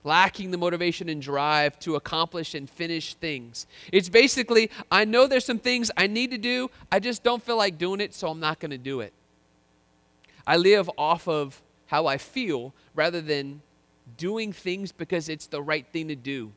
lacking 0.04 0.50
the 0.50 0.58
motivation 0.58 1.08
and 1.08 1.20
drive 1.20 1.78
to 1.80 1.96
accomplish 1.96 2.54
and 2.54 2.68
finish 2.68 3.14
things. 3.14 3.66
It's 3.92 4.08
basically, 4.08 4.70
I 4.90 5.04
know 5.04 5.26
there's 5.26 5.44
some 5.44 5.58
things 5.58 5.90
I 5.96 6.06
need 6.06 6.30
to 6.30 6.38
do, 6.38 6.70
I 6.90 7.00
just 7.00 7.22
don't 7.22 7.42
feel 7.42 7.56
like 7.56 7.78
doing 7.78 8.00
it, 8.00 8.14
so 8.14 8.28
I'm 8.28 8.40
not 8.40 8.58
going 8.58 8.70
to 8.70 8.78
do 8.78 9.00
it. 9.00 9.12
I 10.46 10.56
live 10.56 10.90
off 10.96 11.28
of 11.28 11.60
how 11.86 12.06
I 12.06 12.16
feel 12.16 12.72
rather 12.94 13.20
than 13.20 13.60
doing 14.16 14.52
things 14.52 14.92
because 14.92 15.28
it's 15.28 15.46
the 15.46 15.62
right 15.62 15.86
thing 15.92 16.08
to 16.08 16.16
do. 16.16 16.52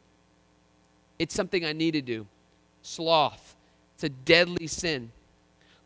It's 1.19 1.35
something 1.35 1.65
I 1.65 1.73
need 1.73 1.91
to 1.91 2.01
do. 2.01 2.25
Sloth, 2.81 3.55
it's 3.95 4.05
a 4.05 4.09
deadly 4.09 4.67
sin. 4.67 5.11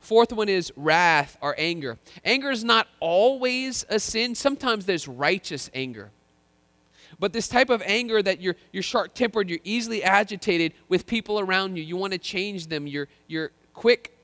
Fourth 0.05 0.31
one 0.31 0.49
is 0.49 0.71
wrath 0.75 1.35
or 1.41 1.55
anger. 1.57 1.97
Anger 2.23 2.51
is 2.51 2.63
not 2.63 2.87
always 2.99 3.83
a 3.89 3.99
sin, 3.99 4.35
sometimes 4.35 4.85
there's 4.85 5.07
righteous 5.07 5.71
anger. 5.73 6.11
But 7.17 7.33
this 7.33 7.47
type 7.47 7.71
of 7.71 7.81
anger 7.83 8.21
that 8.21 8.39
you're, 8.39 8.55
you're 8.71 8.83
short 8.83 9.15
tempered, 9.15 9.49
you're 9.49 9.57
easily 9.63 10.03
agitated 10.03 10.73
with 10.89 11.07
people 11.07 11.39
around 11.39 11.75
you, 11.75 11.81
you 11.81 11.97
want 11.97 12.13
to 12.13 12.19
change 12.19 12.67
them, 12.67 12.85
you're, 12.85 13.07
you're 13.25 13.49
quick 13.73 14.15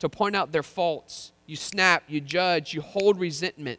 to 0.00 0.10
point 0.10 0.36
out 0.36 0.52
their 0.52 0.62
faults, 0.62 1.32
you 1.46 1.56
snap, 1.56 2.02
you 2.06 2.20
judge, 2.20 2.74
you 2.74 2.82
hold 2.82 3.18
resentment. 3.18 3.78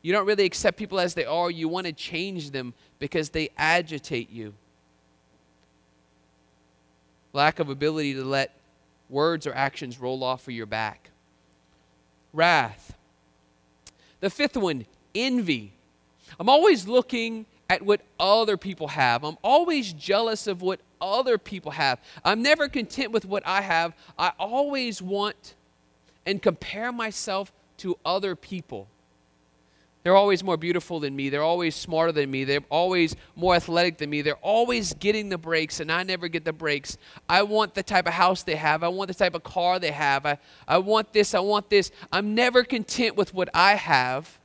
You 0.00 0.12
don't 0.12 0.28
really 0.28 0.44
accept 0.44 0.78
people 0.78 1.00
as 1.00 1.14
they 1.14 1.24
are, 1.24 1.50
you 1.50 1.66
want 1.66 1.88
to 1.88 1.92
change 1.92 2.52
them 2.52 2.72
because 3.00 3.30
they 3.30 3.50
agitate 3.58 4.30
you. 4.30 4.54
Lack 7.32 7.58
of 7.58 7.68
ability 7.68 8.14
to 8.14 8.22
let 8.22 8.59
words 9.10 9.46
or 9.46 9.54
actions 9.54 9.98
roll 9.98 10.22
off 10.22 10.46
of 10.48 10.54
your 10.54 10.66
back. 10.66 11.10
Wrath. 12.32 12.96
The 14.20 14.30
fifth 14.30 14.56
one, 14.56 14.86
envy. 15.14 15.72
I'm 16.38 16.48
always 16.48 16.86
looking 16.86 17.46
at 17.68 17.82
what 17.82 18.00
other 18.18 18.56
people 18.56 18.88
have. 18.88 19.24
I'm 19.24 19.38
always 19.42 19.92
jealous 19.92 20.46
of 20.46 20.62
what 20.62 20.80
other 21.00 21.38
people 21.38 21.72
have. 21.72 21.98
I'm 22.24 22.42
never 22.42 22.68
content 22.68 23.12
with 23.12 23.24
what 23.24 23.42
I 23.46 23.62
have. 23.62 23.94
I 24.18 24.32
always 24.38 25.00
want 25.00 25.54
and 26.26 26.42
compare 26.42 26.92
myself 26.92 27.52
to 27.78 27.96
other 28.04 28.36
people. 28.36 28.88
They're 30.02 30.16
always 30.16 30.42
more 30.42 30.56
beautiful 30.56 30.98
than 30.98 31.14
me. 31.14 31.28
They're 31.28 31.42
always 31.42 31.76
smarter 31.76 32.12
than 32.12 32.30
me. 32.30 32.44
They're 32.44 32.64
always 32.70 33.16
more 33.36 33.54
athletic 33.54 33.98
than 33.98 34.08
me. 34.08 34.22
They're 34.22 34.34
always 34.36 34.94
getting 34.94 35.28
the 35.28 35.36
breaks, 35.36 35.80
and 35.80 35.92
I 35.92 36.02
never 36.04 36.28
get 36.28 36.44
the 36.44 36.54
breaks. 36.54 36.96
I 37.28 37.42
want 37.42 37.74
the 37.74 37.82
type 37.82 38.06
of 38.06 38.14
house 38.14 38.42
they 38.42 38.56
have. 38.56 38.82
I 38.82 38.88
want 38.88 39.08
the 39.08 39.14
type 39.14 39.34
of 39.34 39.42
car 39.42 39.78
they 39.78 39.90
have. 39.90 40.24
I, 40.24 40.38
I 40.66 40.78
want 40.78 41.12
this. 41.12 41.34
I 41.34 41.40
want 41.40 41.68
this. 41.68 41.90
I'm 42.10 42.34
never 42.34 42.64
content 42.64 43.16
with 43.16 43.34
what 43.34 43.50
I 43.52 43.74
have 43.74 44.38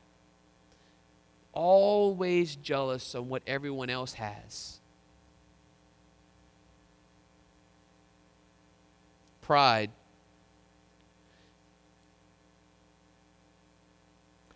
always 1.55 2.57
jealous 2.57 3.15
of 3.15 3.27
what 3.27 3.41
everyone 3.47 3.89
else 3.89 4.13
has. 4.13 4.79
Pride. 9.41 9.89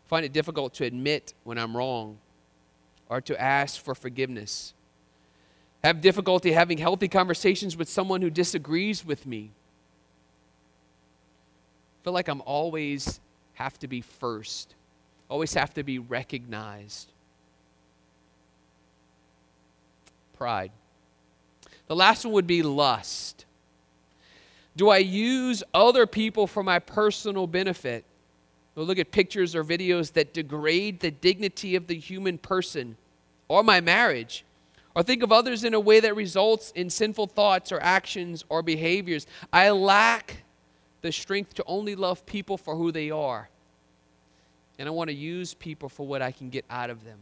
Find 0.09 0.25
it 0.25 0.33
difficult 0.33 0.73
to 0.75 0.83
admit 0.83 1.33
when 1.45 1.57
I'm 1.57 1.77
wrong 1.77 2.17
or 3.07 3.21
to 3.21 3.41
ask 3.41 3.81
for 3.81 3.95
forgiveness. 3.95 4.73
Have 5.83 6.01
difficulty 6.01 6.51
having 6.51 6.77
healthy 6.77 7.07
conversations 7.07 7.77
with 7.77 7.87
someone 7.87 8.21
who 8.21 8.29
disagrees 8.29 9.05
with 9.05 9.25
me. 9.25 9.51
feel 12.03 12.11
like 12.11 12.27
I'm 12.27 12.41
always 12.45 13.21
have 13.53 13.79
to 13.79 13.87
be 13.87 14.01
first 14.01 14.75
always 15.29 15.53
have 15.53 15.73
to 15.75 15.83
be 15.83 15.99
recognized. 15.99 17.11
Pride. 20.37 20.71
The 21.87 21.95
last 21.95 22.25
one 22.25 22.33
would 22.33 22.47
be 22.47 22.63
lust. 22.63 23.45
Do 24.75 24.89
I 24.89 24.97
use 24.97 25.63
other 25.73 26.07
people 26.07 26.47
for 26.47 26.63
my 26.63 26.79
personal 26.79 27.47
benefit? 27.47 28.05
We'll 28.79 28.87
look 28.87 28.97
at 28.97 29.11
pictures 29.11 29.55
or 29.55 29.63
videos 29.65 30.13
that 30.13 30.33
degrade 30.33 31.01
the 31.01 31.11
dignity 31.11 31.75
of 31.75 31.87
the 31.87 31.97
human 31.97 32.37
person 32.37 32.95
or 33.49 33.61
my 33.61 33.81
marriage. 33.81 34.45
Or 34.95 35.03
think 35.03 35.21
of 35.21 35.33
others 35.33 35.65
in 35.65 35.73
a 35.73 35.79
way 35.81 35.99
that 35.99 36.15
results 36.15 36.71
in 36.71 36.89
sinful 36.89 37.27
thoughts 37.27 37.73
or 37.73 37.81
actions 37.81 38.45
or 38.47 38.63
behaviors. 38.63 39.27
I 39.51 39.71
lack 39.71 40.43
the 41.01 41.11
strength 41.11 41.55
to 41.55 41.63
only 41.67 41.95
love 41.95 42.25
people 42.25 42.57
for 42.57 42.77
who 42.77 42.93
they 42.93 43.11
are 43.11 43.49
and 44.79 44.87
I 44.87 44.91
want 44.91 45.09
to 45.09 45.13
use 45.13 45.53
people 45.53 45.89
for 45.89 46.07
what 46.07 46.21
I 46.21 46.31
can 46.31 46.49
get 46.49 46.63
out 46.69 46.89
of 46.89 47.03
them. 47.03 47.19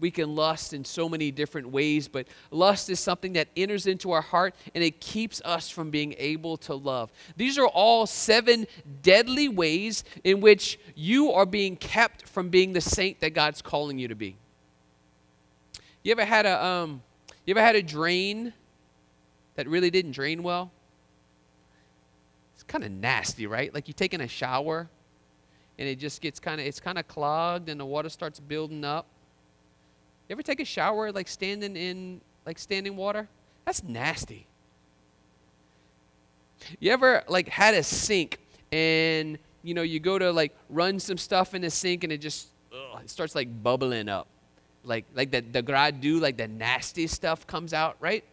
We 0.00 0.10
can 0.10 0.34
lust 0.34 0.72
in 0.72 0.84
so 0.84 1.08
many 1.08 1.30
different 1.30 1.70
ways, 1.70 2.06
but 2.06 2.28
lust 2.50 2.88
is 2.88 3.00
something 3.00 3.32
that 3.32 3.48
enters 3.56 3.86
into 3.86 4.12
our 4.12 4.20
heart 4.20 4.54
and 4.74 4.84
it 4.84 5.00
keeps 5.00 5.42
us 5.44 5.68
from 5.68 5.90
being 5.90 6.14
able 6.18 6.56
to 6.58 6.74
love. 6.74 7.10
These 7.36 7.58
are 7.58 7.66
all 7.66 8.06
seven 8.06 8.66
deadly 9.02 9.48
ways 9.48 10.04
in 10.22 10.40
which 10.40 10.78
you 10.94 11.32
are 11.32 11.46
being 11.46 11.76
kept 11.76 12.28
from 12.28 12.48
being 12.48 12.72
the 12.72 12.80
saint 12.80 13.20
that 13.20 13.34
God's 13.34 13.60
calling 13.60 13.98
you 13.98 14.08
to 14.08 14.14
be. 14.14 14.36
You 16.04 16.12
ever 16.12 16.24
had 16.24 16.46
a 16.46 16.64
um, 16.64 17.02
you 17.44 17.52
ever 17.52 17.60
had 17.60 17.76
a 17.76 17.82
drain 17.82 18.52
that 19.56 19.68
really 19.68 19.90
didn't 19.90 20.12
drain 20.12 20.42
well? 20.42 20.70
It's 22.54 22.62
kind 22.62 22.84
of 22.84 22.92
nasty, 22.92 23.46
right? 23.46 23.74
Like 23.74 23.88
you're 23.88 23.94
taking 23.94 24.20
a 24.20 24.28
shower 24.28 24.88
and 25.78 25.88
it 25.88 25.98
just 25.98 26.20
gets 26.20 26.38
kind 26.38 26.60
of 26.60 26.66
it's 26.66 26.80
kind 26.80 26.98
of 26.98 27.08
clogged 27.08 27.68
and 27.68 27.80
the 27.80 27.84
water 27.84 28.08
starts 28.08 28.38
building 28.40 28.84
up. 28.84 29.06
You 30.28 30.34
ever 30.34 30.42
take 30.42 30.60
a 30.60 30.64
shower 30.64 31.10
like 31.10 31.28
standing 31.28 31.76
in 31.76 32.20
like 32.44 32.58
standing 32.58 32.96
water? 32.96 33.28
That's 33.64 33.82
nasty. 33.82 34.46
You 36.80 36.92
ever 36.92 37.22
like 37.28 37.48
had 37.48 37.74
a 37.74 37.82
sink 37.82 38.38
and 38.72 39.38
you 39.62 39.74
know 39.74 39.82
you 39.82 40.00
go 40.00 40.18
to 40.18 40.30
like 40.30 40.54
run 40.68 40.98
some 41.00 41.16
stuff 41.16 41.54
in 41.54 41.62
the 41.62 41.70
sink 41.70 42.04
and 42.04 42.12
it 42.12 42.18
just 42.18 42.48
ugh, 42.72 43.00
it 43.02 43.10
starts 43.10 43.34
like 43.34 43.62
bubbling 43.62 44.08
up. 44.08 44.26
Like, 44.84 45.04
like 45.14 45.30
the, 45.30 45.40
the 45.40 45.62
gradu, 45.62 46.20
like 46.20 46.36
the 46.36 46.48
nasty 46.48 47.06
stuff 47.06 47.46
comes 47.46 47.74
out, 47.74 47.96
right? 48.00 48.24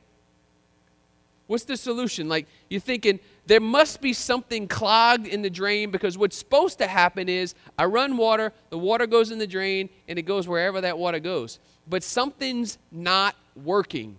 What's 1.47 1.65
the 1.65 1.77
solution? 1.77 2.27
Like, 2.27 2.47
you're 2.69 2.79
thinking, 2.79 3.19
there 3.45 3.59
must 3.59 4.01
be 4.01 4.13
something 4.13 4.67
clogged 4.67 5.27
in 5.27 5.41
the 5.41 5.49
drain 5.49 5.91
because 5.91 6.17
what's 6.17 6.37
supposed 6.37 6.79
to 6.79 6.87
happen 6.87 7.29
is 7.29 7.53
I 7.77 7.85
run 7.85 8.17
water, 8.17 8.51
the 8.69 8.77
water 8.77 9.05
goes 9.05 9.31
in 9.31 9.37
the 9.37 9.45
drain, 9.45 9.89
and 10.07 10.17
it 10.17 10.23
goes 10.23 10.47
wherever 10.47 10.81
that 10.81 10.97
water 10.97 11.19
goes. 11.19 11.59
But 11.87 12.03
something's 12.03 12.77
not 12.91 13.35
working. 13.55 14.17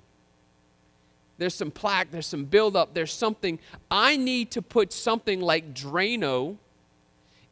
There's 1.38 1.54
some 1.54 1.70
plaque, 1.70 2.11
there's 2.11 2.26
some 2.26 2.44
buildup, 2.44 2.94
there's 2.94 3.12
something. 3.12 3.58
I 3.90 4.16
need 4.16 4.50
to 4.52 4.62
put 4.62 4.92
something 4.92 5.40
like 5.40 5.75
Drano 5.75 6.56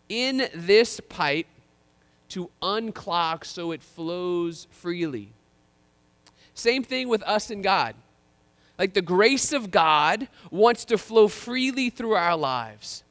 in 0.09 0.49
this 0.55 1.01
pipe 1.01 1.47
to 2.31 2.51
unclog 2.63 3.45
so 3.45 3.73
it 3.73 3.83
flows 3.83 4.67
freely. 4.71 5.33
Same 6.55 6.83
thing 6.83 7.09
with 7.09 7.23
us 7.25 7.51
and 7.51 7.63
God. 7.63 7.95
Like 8.79 8.95
the 8.95 9.03
grace 9.03 9.53
of 9.53 9.71
God 9.71 10.29
wants 10.51 10.85
to 10.87 10.99
flow 10.99 11.29
freely 11.29 11.91
through 11.91 12.15
our 12.15 12.37
lives. 12.37 13.05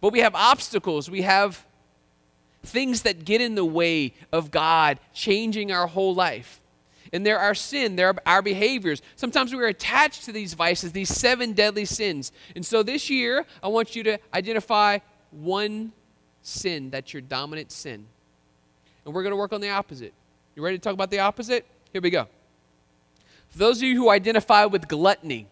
But 0.00 0.12
we 0.12 0.20
have 0.20 0.34
obstacles, 0.34 1.10
we 1.10 1.22
have 1.22 1.64
things 2.62 3.02
that 3.02 3.24
get 3.24 3.40
in 3.40 3.54
the 3.54 3.64
way 3.64 4.14
of 4.32 4.50
God 4.50 5.00
changing 5.12 5.72
our 5.72 5.86
whole 5.86 6.14
life. 6.14 6.60
And 7.12 7.26
there 7.26 7.38
are 7.38 7.54
sin, 7.54 7.96
there 7.96 8.08
are 8.08 8.16
our 8.24 8.42
behaviors. 8.42 9.02
Sometimes 9.16 9.52
we're 9.52 9.66
attached 9.66 10.24
to 10.26 10.32
these 10.32 10.54
vices, 10.54 10.92
these 10.92 11.08
seven 11.08 11.52
deadly 11.54 11.84
sins. 11.84 12.30
And 12.54 12.64
so 12.64 12.82
this 12.82 13.10
year, 13.10 13.46
I 13.62 13.68
want 13.68 13.96
you 13.96 14.02
to 14.04 14.18
identify 14.32 14.98
one 15.30 15.92
sin 16.42 16.90
that's 16.90 17.12
your 17.12 17.22
dominant 17.22 17.72
sin. 17.72 18.06
And 19.04 19.14
we're 19.14 19.22
going 19.22 19.32
to 19.32 19.36
work 19.36 19.52
on 19.52 19.60
the 19.60 19.70
opposite. 19.70 20.14
You 20.54 20.62
ready 20.62 20.78
to 20.78 20.82
talk 20.82 20.94
about 20.94 21.10
the 21.10 21.20
opposite? 21.20 21.66
Here 21.92 22.00
we 22.00 22.10
go. 22.10 22.28
For 23.48 23.58
those 23.58 23.78
of 23.78 23.84
you 23.84 23.96
who 23.96 24.10
identify 24.10 24.64
with 24.66 24.86
gluttony, 24.86 25.48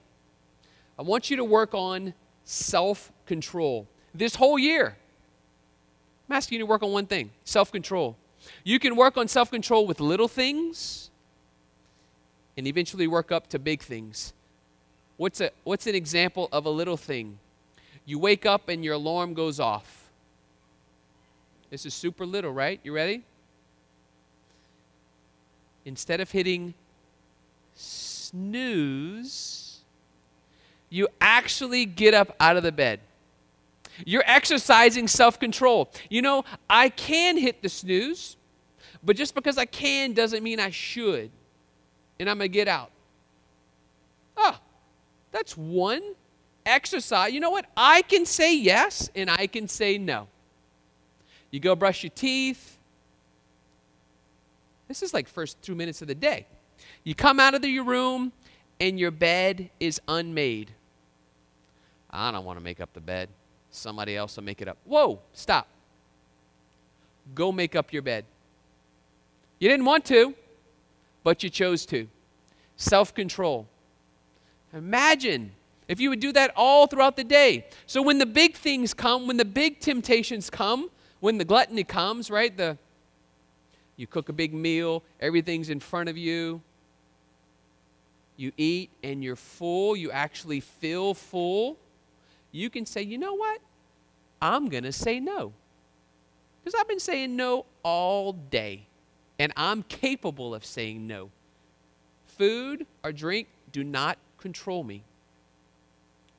I 0.99 1.03
want 1.03 1.31
you 1.31 1.37
to 1.38 1.45
work 1.45 1.75
on 1.75 2.15
self 2.45 3.12
control 3.27 3.88
this 4.15 4.37
whole 4.37 4.59
year. 4.59 4.97
I'm 6.28 6.37
asking 6.37 6.56
you 6.56 6.64
to 6.64 6.66
work 6.66 6.82
on 6.82 6.92
one 6.92 7.06
thing 7.06 7.30
self 7.44 7.73
control. 7.73 8.16
You 8.64 8.78
can 8.78 8.97
work 8.97 9.16
on 9.16 9.28
self 9.28 9.50
control 9.50 9.87
with 9.87 10.00
little 10.00 10.28
things 10.28 11.11
and 12.56 12.66
eventually 12.66 13.06
work 13.06 13.32
up 13.32 13.49
to 13.49 13.58
big 13.58 13.82
things. 13.82 14.32
What's, 15.16 15.40
a, 15.40 15.50
what's 15.64 15.87
an 15.87 15.94
example 15.94 16.49
of 16.52 16.66
a 16.66 16.70
little 16.70 16.97
thing? 16.97 17.38
You 18.04 18.18
wake 18.18 18.47
up 18.47 18.68
and 18.68 18.85
your 18.85 18.94
alarm 18.94 19.35
goes 19.35 19.61
off. 19.61 20.08
This 21.70 21.85
is 21.85 21.92
super 21.92 22.25
little, 22.25 22.52
right? 22.52 22.80
You 22.82 22.94
ready? 22.94 23.23
Instead 25.85 26.20
of 26.20 26.30
hitting 26.30 26.75
snooze, 27.75 29.80
you 30.90 31.08
actually 31.20 31.85
get 31.85 32.14
up 32.14 32.35
out 32.40 32.56
of 32.56 32.62
the 32.62 32.73
bed. 32.73 33.00
You're 34.05 34.25
exercising 34.26 35.09
self 35.09 35.38
control. 35.38 35.90
You 36.09 36.23
know, 36.23 36.45
I 36.69 36.88
can 36.88 37.37
hit 37.37 37.62
the 37.62 37.69
snooze, 37.69 38.37
but 39.02 39.17
just 39.17 39.35
because 39.35 39.59
I 39.59 39.64
can 39.64 40.12
doesn't 40.12 40.43
mean 40.43 40.61
I 40.61 40.71
should. 40.71 41.31
And 42.21 42.28
I'm 42.28 42.38
going 42.38 42.50
to 42.50 42.52
get 42.52 42.69
out. 42.69 42.90
Oh, 44.37 44.59
that's 45.33 45.57
one 45.57 46.02
exercise. 46.67 47.33
You 47.33 47.40
know 47.40 47.50
what? 47.50 47.67
I 47.76 48.02
can 48.02 48.26
say 48.26 48.57
yes 48.57 49.11
and 49.14 49.31
I 49.31 49.47
can 49.47 49.69
say 49.69 49.99
no. 49.99 50.28
You 51.50 51.61
go 51.61 51.75
brush 51.75 52.02
your 52.02 52.11
teeth. 52.14 52.76
This 54.87 55.02
is 55.02 55.12
like 55.12 55.28
first 55.28 55.61
two 55.63 55.75
minutes 55.75 56.02
of 56.02 56.08
the 56.08 56.15
day. 56.15 56.47
You 57.04 57.15
come 57.15 57.41
out 57.41 57.54
of 57.54 57.63
the, 57.63 57.69
your 57.69 57.84
room 57.84 58.32
and 58.80 58.99
your 58.99 59.11
bed 59.11 59.71
is 59.80 60.00
unmade. 60.08 60.73
I 62.11 62.30
don't 62.30 62.45
want 62.45 62.58
to 62.58 62.65
make 62.65 62.80
up 62.80 62.93
the 62.95 63.00
bed. 63.00 63.28
Somebody 63.78 64.17
else 64.17 64.36
will 64.36 64.45
make 64.45 64.60
it 64.60 64.69
up. 64.69 64.76
Whoa, 64.84 65.21
stop. 65.32 65.69
Go 67.34 67.52
make 67.52 67.76
up 67.76 67.93
your 67.93 68.02
bed. 68.02 68.25
You 69.58 69.69
didn't 69.69 69.86
want 69.86 70.04
to, 70.06 70.34
but 71.23 71.43
you 71.43 71.50
chose 71.50 71.86
to. 71.86 72.08
Self 72.76 73.14
control. 73.14 73.67
Imagine 74.73 75.52
if 75.88 76.00
you 76.00 76.10
would 76.10 76.21
do 76.21 76.32
that 76.32 76.52
all 76.56 76.86
throughout 76.86 77.17
the 77.17 77.25
day. 77.25 77.67
So 77.86 78.02
when 78.02 78.19
the 78.19 78.26
big 78.26 78.54
things 78.54 78.95
come, 78.95 79.26
when 79.26 79.36
the 79.36 79.45
big 79.45 79.80
temptations 79.80 80.50
come, 80.50 80.91
when 81.21 81.38
the 81.38 81.45
gluttony 81.45 81.84
comes, 81.84 82.30
right? 82.30 82.54
The 82.56 82.78
you 83.97 84.06
cook 84.06 84.28
a 84.28 84.32
big 84.32 84.54
meal, 84.54 85.02
everything's 85.21 85.71
in 85.71 85.80
front 85.80 86.08
of 86.08 86.17
you. 86.17 86.62
You 88.36 88.52
eat 88.56 88.91
and 89.02 89.25
you're 89.25 89.34
full, 89.34 89.97
you 89.97 90.12
actually 90.12 90.60
feel 90.60 91.14
full. 91.14 91.76
You 92.52 92.71
can 92.71 92.86
say, 92.86 93.02
"You 93.02 93.19
know 93.19 93.34
what? 93.34 93.60
I'm 94.41 94.69
going 94.69 94.85
to 94.85 94.93
say 94.93 95.21
no." 95.21 95.53
Cuz 96.65 96.75
I've 96.75 96.89
been 96.89 97.01
saying 97.01 97.35
no 97.37 97.67
all 97.83 98.33
day, 98.33 98.87
and 99.39 99.53
I'm 99.57 99.83
capable 99.85 100.55
of 100.55 100.65
saying 100.65 101.07
no. 101.07 101.31
Food 102.27 102.87
or 103.03 103.13
drink 103.13 103.49
do 103.73 103.83
not 103.83 104.19
control 104.39 104.85
me. 104.85 105.03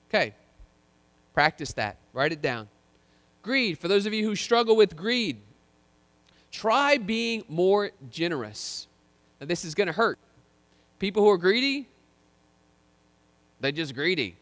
Okay. 0.10 0.34
Practice 1.34 1.74
that. 1.74 1.98
Write 2.14 2.32
it 2.32 2.42
down. 2.42 2.68
Greed, 3.42 3.78
for 3.78 3.88
those 3.88 4.06
of 4.06 4.14
you 4.14 4.26
who 4.26 4.36
struggle 4.36 4.76
with 4.76 4.96
greed, 4.96 5.38
try 6.52 6.98
being 6.98 7.44
more 7.48 7.92
generous. 8.10 8.88
Now, 9.40 9.48
this 9.48 9.64
is 9.64 9.74
going 9.74 9.88
to 9.88 9.94
hurt. 9.94 10.20
People 10.98 11.24
who 11.24 11.30
are 11.30 11.38
greedy, 11.38 11.88
they're 13.62 13.72
just 13.72 13.96
greedy. 13.96 14.36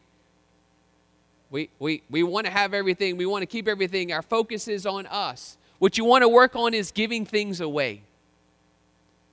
We, 1.50 1.70
we, 1.78 2.02
we 2.10 2.22
want 2.22 2.46
to 2.46 2.52
have 2.52 2.74
everything, 2.74 3.16
we 3.16 3.26
want 3.26 3.42
to 3.42 3.46
keep 3.46 3.68
everything. 3.68 4.12
Our 4.12 4.22
focus 4.22 4.68
is 4.68 4.84
on 4.84 5.06
us. 5.06 5.56
What 5.78 5.96
you 5.96 6.04
want 6.04 6.22
to 6.22 6.28
work 6.28 6.56
on 6.56 6.74
is 6.74 6.90
giving 6.90 7.24
things 7.24 7.60
away, 7.60 8.02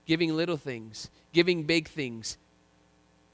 giving 0.05 0.35
little 0.35 0.57
things, 0.57 1.09
giving 1.33 1.63
big 1.63 1.87
things, 1.87 2.37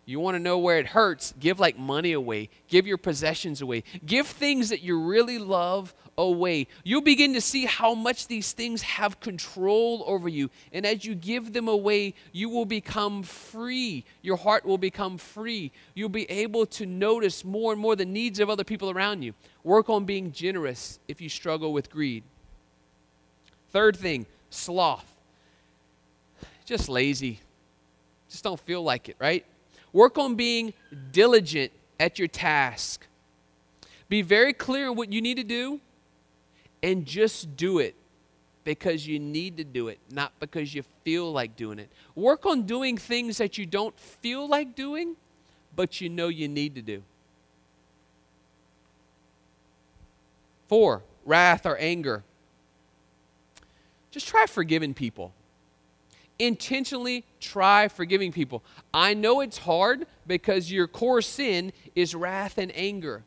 you 0.05 0.19
want 0.19 0.35
to 0.35 0.39
know 0.39 0.57
where 0.57 0.79
it 0.79 0.87
hurts? 0.87 1.33
Give 1.39 1.59
like 1.59 1.77
money 1.77 2.13
away. 2.13 2.49
Give 2.67 2.87
your 2.87 2.97
possessions 2.97 3.61
away. 3.61 3.83
Give 4.05 4.25
things 4.25 4.69
that 4.69 4.81
you 4.81 4.99
really 4.99 5.37
love 5.37 5.93
away. 6.17 6.67
You'll 6.83 7.01
begin 7.01 7.33
to 7.33 7.41
see 7.41 7.65
how 7.65 7.93
much 7.93 8.27
these 8.27 8.51
things 8.51 8.81
have 8.81 9.19
control 9.19 10.03
over 10.07 10.27
you. 10.27 10.49
And 10.73 10.85
as 10.85 11.05
you 11.05 11.15
give 11.15 11.53
them 11.53 11.67
away, 11.67 12.15
you 12.31 12.49
will 12.49 12.65
become 12.65 13.23
free. 13.23 14.03
Your 14.21 14.37
heart 14.37 14.65
will 14.65 14.77
become 14.77 15.17
free. 15.17 15.71
You'll 15.93 16.09
be 16.09 16.29
able 16.29 16.65
to 16.67 16.85
notice 16.85 17.45
more 17.45 17.71
and 17.71 17.81
more 17.81 17.95
the 17.95 18.05
needs 18.05 18.39
of 18.39 18.49
other 18.49 18.63
people 18.63 18.89
around 18.89 19.21
you. 19.21 19.33
Work 19.63 19.89
on 19.89 20.05
being 20.05 20.31
generous 20.31 20.99
if 21.07 21.21
you 21.21 21.29
struggle 21.29 21.73
with 21.73 21.91
greed. 21.91 22.23
Third 23.69 23.95
thing, 23.95 24.25
sloth. 24.49 25.05
Just 26.65 26.89
lazy. 26.89 27.39
Just 28.29 28.43
don't 28.43 28.59
feel 28.59 28.83
like 28.83 29.09
it, 29.09 29.15
right? 29.19 29.45
Work 29.93 30.17
on 30.17 30.35
being 30.35 30.73
diligent 31.11 31.71
at 31.99 32.17
your 32.17 32.27
task. 32.27 33.05
Be 34.09 34.21
very 34.21 34.53
clear 34.53 34.89
on 34.89 34.95
what 34.95 35.11
you 35.11 35.21
need 35.21 35.37
to 35.37 35.43
do 35.43 35.79
and 36.83 37.05
just 37.05 37.55
do 37.55 37.79
it 37.79 37.95
because 38.63 39.07
you 39.07 39.19
need 39.19 39.57
to 39.57 39.63
do 39.63 39.87
it, 39.87 39.99
not 40.11 40.31
because 40.39 40.73
you 40.73 40.83
feel 41.03 41.31
like 41.31 41.55
doing 41.55 41.79
it. 41.79 41.89
Work 42.15 42.45
on 42.45 42.63
doing 42.63 42.97
things 42.97 43.37
that 43.37 43.57
you 43.57 43.65
don't 43.65 43.97
feel 43.99 44.47
like 44.47 44.75
doing, 44.75 45.15
but 45.75 46.01
you 46.01 46.09
know 46.09 46.27
you 46.27 46.47
need 46.47 46.75
to 46.75 46.81
do. 46.81 47.03
Four, 50.67 51.03
wrath 51.25 51.65
or 51.65 51.77
anger. 51.77 52.23
Just 54.11 54.27
try 54.27 54.45
forgiving 54.45 54.93
people 54.93 55.33
intentionally 56.41 57.23
try 57.39 57.87
forgiving 57.87 58.31
people. 58.31 58.63
I 58.93 59.13
know 59.13 59.41
it's 59.41 59.59
hard 59.59 60.07
because 60.25 60.71
your 60.71 60.87
core 60.87 61.21
sin 61.21 61.71
is 61.95 62.15
wrath 62.15 62.57
and 62.57 62.71
anger. 62.75 63.23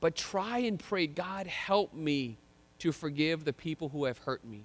But 0.00 0.16
try 0.16 0.58
and 0.58 0.78
pray, 0.78 1.06
God, 1.06 1.46
help 1.46 1.94
me 1.94 2.36
to 2.80 2.90
forgive 2.90 3.44
the 3.44 3.52
people 3.52 3.90
who 3.90 4.06
have 4.06 4.18
hurt 4.18 4.44
me. 4.44 4.64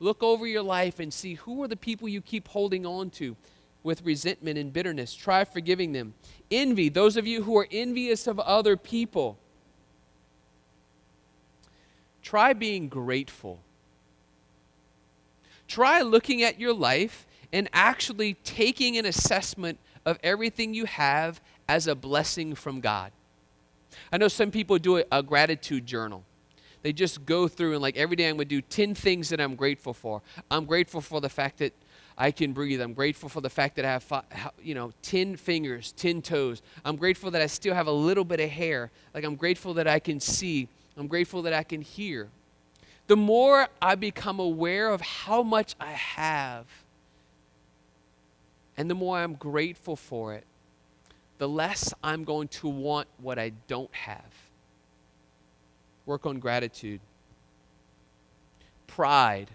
Look 0.00 0.22
over 0.22 0.46
your 0.46 0.62
life 0.62 0.98
and 0.98 1.12
see 1.12 1.34
who 1.34 1.62
are 1.62 1.68
the 1.68 1.76
people 1.76 2.08
you 2.08 2.22
keep 2.22 2.48
holding 2.48 2.86
on 2.86 3.10
to 3.10 3.36
with 3.82 4.02
resentment 4.02 4.58
and 4.58 4.72
bitterness. 4.72 5.14
Try 5.14 5.44
forgiving 5.44 5.92
them. 5.92 6.14
Envy, 6.50 6.88
those 6.88 7.18
of 7.18 7.26
you 7.26 7.42
who 7.42 7.58
are 7.58 7.68
envious 7.70 8.26
of 8.26 8.40
other 8.40 8.76
people. 8.76 9.38
Try 12.22 12.54
being 12.54 12.88
grateful 12.88 13.60
Try 15.68 16.02
looking 16.02 16.42
at 16.42 16.60
your 16.60 16.72
life 16.72 17.26
and 17.52 17.68
actually 17.72 18.34
taking 18.44 18.96
an 18.96 19.06
assessment 19.06 19.78
of 20.04 20.18
everything 20.22 20.74
you 20.74 20.84
have 20.86 21.40
as 21.68 21.86
a 21.86 21.94
blessing 21.94 22.54
from 22.54 22.80
God. 22.80 23.12
I 24.12 24.18
know 24.18 24.28
some 24.28 24.50
people 24.50 24.78
do 24.78 25.02
a, 25.10 25.22
gratitude 25.22 25.86
journal. 25.86 26.24
they 26.82 26.92
just 26.92 27.24
go 27.26 27.48
through 27.48 27.72
and 27.72 27.82
like 27.82 27.96
every 27.96 28.14
day 28.14 28.28
I'm 28.28 28.36
going 28.36 28.48
to 28.48 28.54
do 28.54 28.60
10 28.60 28.94
things 28.94 29.30
that 29.30 29.40
I'm 29.40 29.56
grateful 29.56 29.92
for. 29.92 30.22
I'm 30.50 30.64
grateful 30.64 31.00
for 31.00 31.20
the 31.20 31.28
fact 31.28 31.58
that 31.58 31.72
I 32.18 32.30
can 32.30 32.52
breathe. 32.52 32.80
I'm 32.80 32.94
grateful 32.94 33.28
for 33.28 33.40
the 33.40 33.50
fact 33.50 33.76
that 33.76 33.84
I 33.84 33.90
have, 33.90 34.02
five, 34.02 34.24
you 34.62 34.74
know, 34.74 34.92
10 35.02 35.36
fingers, 35.36 35.92
10 35.92 36.22
toes. 36.22 36.62
I'm 36.84 36.96
grateful 36.96 37.30
that 37.32 37.42
I 37.42 37.46
still 37.46 37.74
have 37.74 37.88
a 37.88 37.92
little 37.92 38.24
bit 38.24 38.40
of 38.40 38.48
hair. 38.48 38.90
Like 39.12 39.24
I'm 39.24 39.36
grateful 39.36 39.74
that 39.74 39.86
I 39.86 39.98
can 39.98 40.20
see. 40.20 40.68
I'm 40.96 41.08
grateful 41.08 41.42
that 41.42 41.52
I 41.52 41.62
can 41.62 41.82
hear. 41.82 42.28
The 43.06 43.16
more 43.16 43.68
I 43.80 43.94
become 43.94 44.40
aware 44.40 44.90
of 44.90 45.00
how 45.00 45.42
much 45.42 45.74
I 45.80 45.92
have, 45.92 46.66
and 48.76 48.90
the 48.90 48.94
more 48.94 49.18
I'm 49.18 49.34
grateful 49.34 49.96
for 49.96 50.34
it, 50.34 50.44
the 51.38 51.48
less 51.48 51.94
I'm 52.02 52.24
going 52.24 52.48
to 52.48 52.68
want 52.68 53.08
what 53.18 53.38
I 53.38 53.52
don't 53.68 53.94
have. 53.94 54.32
Work 56.04 56.26
on 56.26 56.38
gratitude. 56.38 57.00
Pride. 58.86 59.50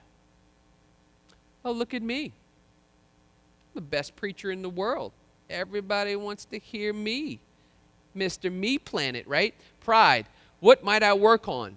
Oh, 1.63 1.71
look 1.71 1.93
at 1.93 2.01
me 2.01 2.25
I'm 2.25 3.75
the 3.75 3.81
best 3.81 4.15
preacher 4.15 4.51
in 4.51 4.61
the 4.61 4.69
world. 4.69 5.11
Everybody 5.49 6.15
wants 6.15 6.45
to 6.45 6.59
hear 6.59 6.93
me. 6.93 7.39
Mr. 8.15 8.51
Me 8.51 8.77
Planet, 8.77 9.25
right? 9.27 9.53
Pride. 9.79 10.25
What 10.59 10.83
might 10.83 11.03
I 11.03 11.13
work 11.13 11.47
on? 11.47 11.75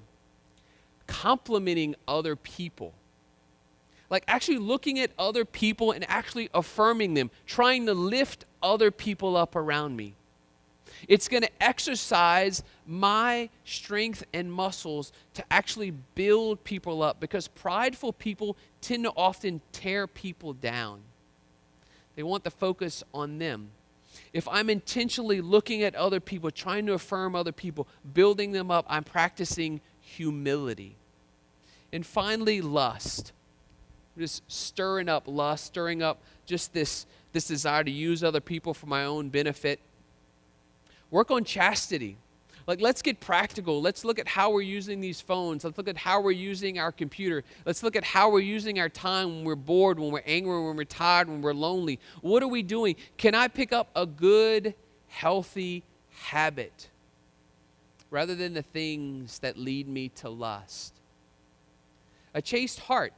Complimenting 1.07 1.95
other 2.07 2.37
people. 2.37 2.95
Like 4.11 4.25
actually 4.29 4.59
looking 4.59 4.99
at 4.99 5.11
other 5.19 5.45
people 5.45 5.93
and 5.93 6.05
actually 6.09 6.49
affirming 6.55 7.15
them, 7.15 7.31
trying 7.47 7.87
to 7.87 7.95
lift 7.95 8.45
other 8.63 8.91
people 8.91 9.37
up 9.37 9.57
around 9.57 9.97
me. 9.97 10.15
It's 11.09 11.29
going 11.29 11.43
to 11.43 11.51
exercise 11.63 12.63
my 12.87 13.49
strength 13.65 14.25
and 14.33 14.53
muscles 14.53 15.13
to 15.35 15.45
actually 15.51 15.91
build 16.15 16.63
people 16.65 17.03
up 17.03 17.21
because 17.21 17.49
prideful 17.49 18.13
people 18.13 18.57
tend 18.81 19.05
to 19.05 19.13
often 19.17 19.61
tear 19.73 20.07
people 20.07 20.53
down. 20.53 21.01
They 22.17 22.23
want 22.23 22.45
the 22.45 22.51
focus 22.51 23.03
on 23.13 23.39
them. 23.39 23.71
If 24.33 24.47
I'm 24.49 24.71
intentionally 24.71 25.41
looking 25.41 25.83
at 25.83 25.95
other 25.95 26.21
people, 26.21 26.51
trying 26.51 26.87
to 26.87 26.93
affirm 26.93 27.35
other 27.35 27.53
people, 27.53 27.89
building 28.13 28.53
them 28.53 28.71
up, 28.71 28.87
I'm 28.89 29.05
practicing 29.05 29.81
humility. 30.05 30.97
And 31.93 32.05
finally, 32.05 32.61
lust. 32.61 33.33
Just 34.19 34.43
stirring 34.51 35.09
up 35.09 35.25
lust, 35.27 35.67
stirring 35.67 36.03
up 36.03 36.21
just 36.47 36.73
this, 36.73 37.07
this 37.33 37.47
desire 37.47 37.83
to 37.83 37.91
use 37.91 38.23
other 38.23 38.41
people 38.41 38.75
for 38.75 38.87
my 38.87 39.05
own 39.05 39.29
benefit. 39.29 39.81
Work 41.11 41.31
on 41.31 41.45
chastity. 41.45 42.17
Like, 42.67 42.81
let's 42.81 43.03
get 43.03 43.21
practical. 43.21 43.83
Let's 43.83 44.05
look 44.05 44.19
at 44.19 44.27
how 44.27 44.51
we're 44.51 44.63
using 44.63 45.01
these 45.01 45.21
phones. 45.21 45.65
Let's 45.65 45.77
look 45.77 45.89
at 45.89 45.99
how 45.99 46.21
we're 46.21 46.31
using 46.31 46.79
our 46.79 46.93
computer. 46.93 47.45
Let's 47.67 47.83
look 47.83 47.95
at 47.95 48.05
how 48.05 48.31
we're 48.31 48.41
using 48.41 48.79
our 48.79 48.89
time 48.89 49.29
when 49.29 49.45
we're 49.45 49.55
bored, 49.55 49.99
when 49.99 50.11
we're 50.11 50.23
angry, 50.25 50.65
when 50.65 50.77
we're 50.77 50.85
tired, 50.85 51.29
when 51.29 51.43
we're 51.43 51.53
lonely. 51.53 51.99
What 52.23 52.43
are 52.43 52.49
we 52.49 52.63
doing? 52.63 52.97
Can 53.19 53.35
I 53.35 53.49
pick 53.49 53.73
up 53.73 53.91
a 53.95 54.07
good, 54.07 54.75
healthy 55.09 55.83
habit 56.11 56.89
rather 58.15 58.37
than 58.37 58.55
the 58.55 58.63
things 58.63 59.41
that 59.41 59.59
lead 59.59 59.89
me 59.89 60.09
to 60.09 60.29
lust? 60.29 60.95
A 62.33 62.41
chaste 62.41 62.79
heart. 62.79 63.13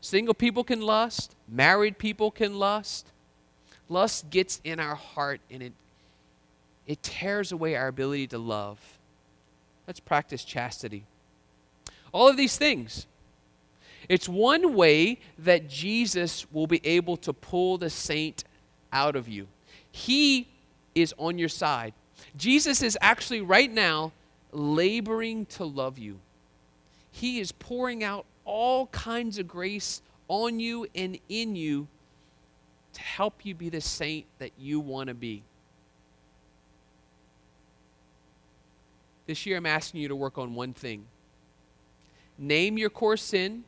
Single 0.00 0.34
people 0.34 0.64
can 0.64 0.80
lust, 0.80 1.36
married 1.46 1.98
people 1.98 2.32
can 2.32 2.58
lust. 2.58 3.12
Lust 3.88 4.28
gets 4.30 4.60
in 4.64 4.80
our 4.80 4.96
heart 4.96 5.40
and 5.50 5.62
it 5.62 5.72
it 6.84 7.00
tears 7.00 7.52
away 7.52 7.76
our 7.76 7.86
ability 7.86 8.26
to 8.28 8.38
love. 8.38 8.80
Let's 9.86 10.00
practice 10.00 10.44
chastity. 10.44 11.04
All 12.10 12.28
of 12.28 12.36
these 12.36 12.56
things. 12.56 13.06
It's 14.08 14.28
one 14.28 14.74
way 14.74 15.20
that 15.38 15.68
Jesus 15.68 16.44
will 16.52 16.66
be 16.66 16.80
able 16.84 17.16
to 17.18 17.32
pull 17.32 17.78
the 17.78 17.88
saint 17.88 18.42
out 18.92 19.14
of 19.14 19.28
you. 19.28 19.46
He 19.92 20.48
is 20.92 21.14
on 21.18 21.38
your 21.38 21.48
side. 21.48 21.94
Jesus 22.36 22.82
is 22.82 22.96
actually 23.00 23.40
right 23.40 23.70
now 23.70 24.12
laboring 24.52 25.46
to 25.46 25.64
love 25.64 25.98
you. 25.98 26.18
He 27.10 27.40
is 27.40 27.52
pouring 27.52 28.02
out 28.04 28.26
all 28.44 28.86
kinds 28.88 29.38
of 29.38 29.46
grace 29.46 30.02
on 30.28 30.60
you 30.60 30.86
and 30.94 31.18
in 31.28 31.56
you 31.56 31.88
to 32.94 33.00
help 33.00 33.44
you 33.44 33.54
be 33.54 33.68
the 33.68 33.80
saint 33.80 34.26
that 34.38 34.50
you 34.58 34.80
want 34.80 35.08
to 35.08 35.14
be. 35.14 35.42
This 39.26 39.46
year, 39.46 39.56
I'm 39.56 39.66
asking 39.66 40.00
you 40.00 40.08
to 40.08 40.16
work 40.16 40.38
on 40.38 40.54
one 40.54 40.72
thing 40.72 41.06
name 42.38 42.76
your 42.76 42.90
core 42.90 43.16
sin, 43.16 43.62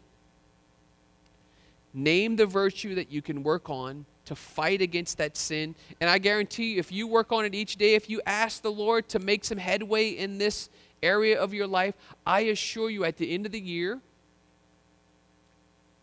name 1.92 2.36
the 2.36 2.46
virtue 2.46 2.94
that 2.96 3.12
you 3.12 3.22
can 3.22 3.42
work 3.42 3.70
on 3.70 4.04
to 4.24 4.34
fight 4.34 4.80
against 4.80 5.18
that 5.18 5.37
sin. 5.37 5.74
And 6.00 6.08
I 6.08 6.18
guarantee 6.18 6.74
you, 6.74 6.78
if 6.78 6.90
you 6.90 7.06
work 7.06 7.32
on 7.32 7.44
it 7.44 7.54
each 7.54 7.76
day, 7.76 7.94
if 7.94 8.08
you 8.08 8.20
ask 8.26 8.62
the 8.62 8.72
Lord 8.72 9.08
to 9.10 9.18
make 9.18 9.44
some 9.44 9.58
headway 9.58 10.10
in 10.10 10.38
this 10.38 10.70
area 11.02 11.40
of 11.40 11.52
your 11.52 11.66
life, 11.66 11.94
I 12.26 12.40
assure 12.40 12.90
you 12.90 13.04
at 13.04 13.16
the 13.16 13.32
end 13.32 13.46
of 13.46 13.52
the 13.52 13.60
year, 13.60 14.00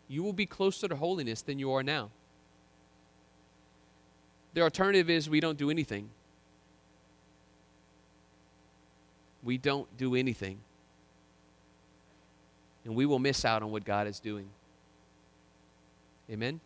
you 0.08 0.22
will 0.22 0.32
be 0.32 0.46
closer 0.46 0.88
to 0.88 0.96
holiness 0.96 1.42
than 1.42 1.58
you 1.58 1.72
are 1.72 1.82
now. 1.82 2.10
The 4.54 4.60
alternative 4.60 5.08
is 5.08 5.28
we 5.28 5.40
don't 5.40 5.58
do 5.58 5.70
anything. 5.70 6.10
we 9.42 9.58
don't 9.58 9.88
do 9.96 10.14
anything. 10.14 10.58
And 12.84 12.94
we 12.94 13.06
will 13.06 13.18
miss 13.18 13.44
out 13.44 13.62
on 13.62 13.70
what 13.70 13.84
God 13.84 14.06
is 14.06 14.20
doing. 14.20 14.48
Amen? 16.30 16.60